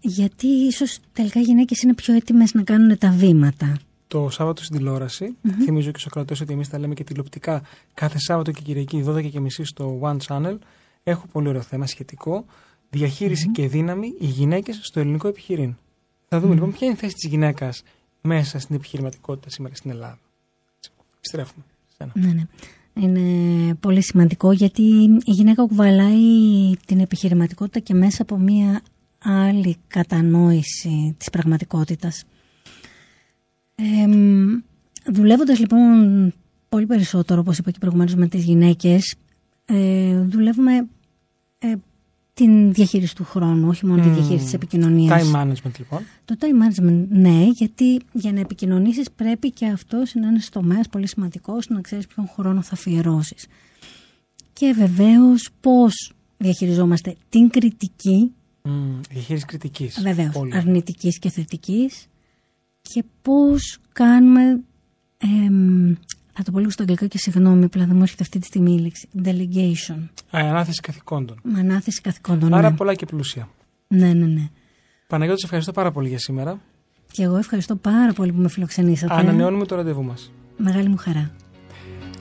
[0.08, 3.78] γιατί ίσως τελικά οι γυναίκες είναι πιο έτοιμες να κάνουν τα βήματα.
[4.08, 7.62] Το Σάββατο στην τηλεόραση, θυμίζω και στους ακροατές ότι εμείς τα λέμε και τηλεοπτικά
[7.94, 10.58] κάθε Σάββατο και Κυριακή 12 και μισή στο One Channel.
[11.02, 12.44] Έχω πολύ ωραίο θέμα σχετικό.
[12.90, 15.74] διαχειριση και δύναμη οι γυναίκες στο ελληνικό επιχειρήν.
[16.28, 17.82] Θα δούμε λοιπόν ποια είναι η θέση της γυναίκας
[18.20, 20.18] μέσα στην επιχειρηματικότητα σήμερα στην Ελλάδα.
[20.76, 21.64] Έτσι, Επιστρέφουμε.
[21.88, 22.12] σε σένα.
[22.14, 22.46] Ναι, ναι.
[23.02, 24.82] Είναι πολύ σημαντικό γιατί
[25.24, 26.16] η γυναίκα κουβαλάει
[26.86, 28.82] την επιχειρηματικότητα και μέσα από μία
[29.18, 32.24] άλλη κατανόηση της πραγματικότητας.
[33.74, 34.06] Ε,
[35.12, 36.32] δουλεύοντας λοιπόν
[36.68, 39.14] πολύ περισσότερο, όπως είπα και προηγουμένως με τις γυναίκες,
[39.64, 40.88] ε, δουλεύουμε
[41.58, 41.74] ε,
[42.34, 45.22] την διαχείριση του χρόνου, όχι μόνο τη διαχείριση της επικοινωνίας.
[45.22, 46.02] Time management λοιπόν.
[46.24, 51.08] Το time management, ναι, γιατί για να επικοινωνήσεις πρέπει και αυτό είναι ένα τομέα πολύ
[51.08, 53.46] σημαντικό, να ξέρεις ποιον χρόνο θα αφιερώσεις.
[54.52, 58.32] Και βεβαίως πώς διαχειριζόμαστε την κριτική,
[58.62, 60.00] Mm, διαχείριση κριτικής.
[60.02, 62.06] βεβαίως αρνητικής και θετικής,
[62.80, 64.40] και πώς κάνουμε.
[65.18, 65.94] εμ,
[66.32, 68.74] θα το πω λίγο στα αγγλικά και συγγνώμη, απλά δεν μου έρχεται αυτή τη στιγμή
[68.74, 69.08] η λέξη.
[69.24, 70.08] Delegation.
[70.30, 71.40] ανάθεση καθηκόντων.
[71.42, 72.54] Με ανάθεση καθηκόντων.
[72.54, 72.76] Άρα ναι.
[72.76, 73.48] πολλά και πλούσια.
[73.88, 74.48] ναι, ναι, ναι.
[75.06, 76.60] Παναγιώτης, σε ευχαριστώ πάρα πολύ για σήμερα.
[77.12, 79.14] Και εγώ ευχαριστώ πάρα πολύ που με φιλοξενήσατε.
[79.14, 80.32] Ανανεώνουμε το ραντεβού μας.
[80.56, 81.30] Μεγάλη μου χαρά.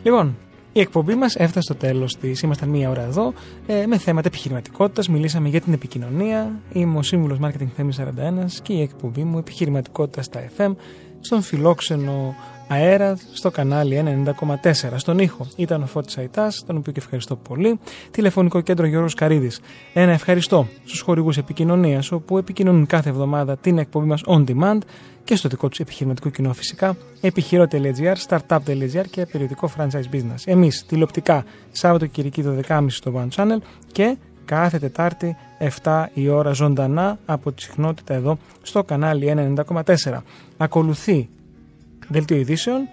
[0.04, 0.38] Λοιπόν,
[0.78, 2.42] η εκπομπή μας έφτασε στο τέλος της.
[2.42, 3.34] Ήμασταν μία ώρα εδώ
[3.68, 5.08] ε, με θέματα επιχειρηματικότητας.
[5.08, 6.60] Μιλήσαμε για την επικοινωνία.
[6.72, 8.04] Είμαι ο σύμβουλος Marketing Θέμης 41
[8.62, 10.76] και η εκπομπή μου επιχειρηματικότητα στα FM
[11.28, 12.36] στον φιλόξενο
[12.68, 14.24] αέρα στο κανάλι
[14.62, 14.74] 90,4.
[14.96, 17.80] Στον ήχο ήταν ο Φώτης Αϊτάς, τον οποίο και ευχαριστώ πολύ.
[18.12, 19.60] Τηλεφωνικό κέντρο Γιώργος Καρίδης.
[19.94, 24.78] Ένα ευχαριστώ στους χορηγούς επικοινωνίας, όπου επικοινωνούν κάθε εβδομάδα την εκπομπή μας on demand
[25.24, 30.42] και στο δικό τους επιχειρηματικό κοινό φυσικά, επιχειρό.gr, startup.gr και περιοδικό franchise business.
[30.46, 33.58] Εμείς τηλεοπτικά Σάββατο και Κυριακή 12.30 στο One Channel
[33.92, 34.18] και
[34.48, 35.36] κάθε Τετάρτη
[35.84, 39.84] 7 η ώρα ζωντανά από τη συχνότητα εδώ στο κανάλι 90,4.
[40.58, 41.30] Ακολουθεί
[42.08, 42.88] δελτίο ειδήσεων,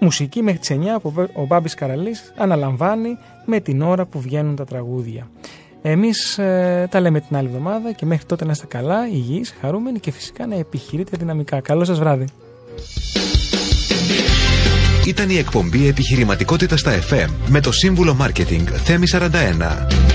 [0.00, 4.64] μουσική μέχρι τις 9 που ο Μπάμπης Καραλής αναλαμβάνει με την ώρα που βγαίνουν τα
[4.64, 5.28] τραγούδια.
[5.82, 9.98] Εμείς ε, τα λέμε την άλλη εβδομάδα και μέχρι τότε να είστε καλά, υγιείς, χαρούμενοι
[9.98, 11.60] και φυσικά να επιχειρείτε δυναμικά.
[11.60, 12.26] Καλό σας βράδυ.
[15.06, 20.13] Ήταν η εκπομπή Επιχειρηματικότητα στα FM με το σύμβουλο Marketing Θέμη 41.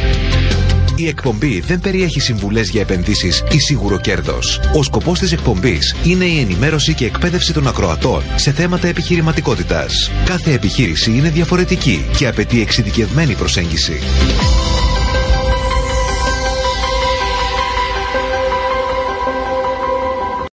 [1.00, 4.60] Η εκπομπή δεν περιέχει συμβουλές για επενδύσεις ή σίγουρο κέρδος.
[4.76, 10.12] Ο σκοπός της εκπομπής είναι η ενημέρωση και εκπαίδευση των ακροατών σε θέματα επιχειρηματικότητας.
[10.26, 14.00] Κάθε επιχείρηση είναι διαφορετική και απαιτεί εξειδικευμένη προσέγγιση.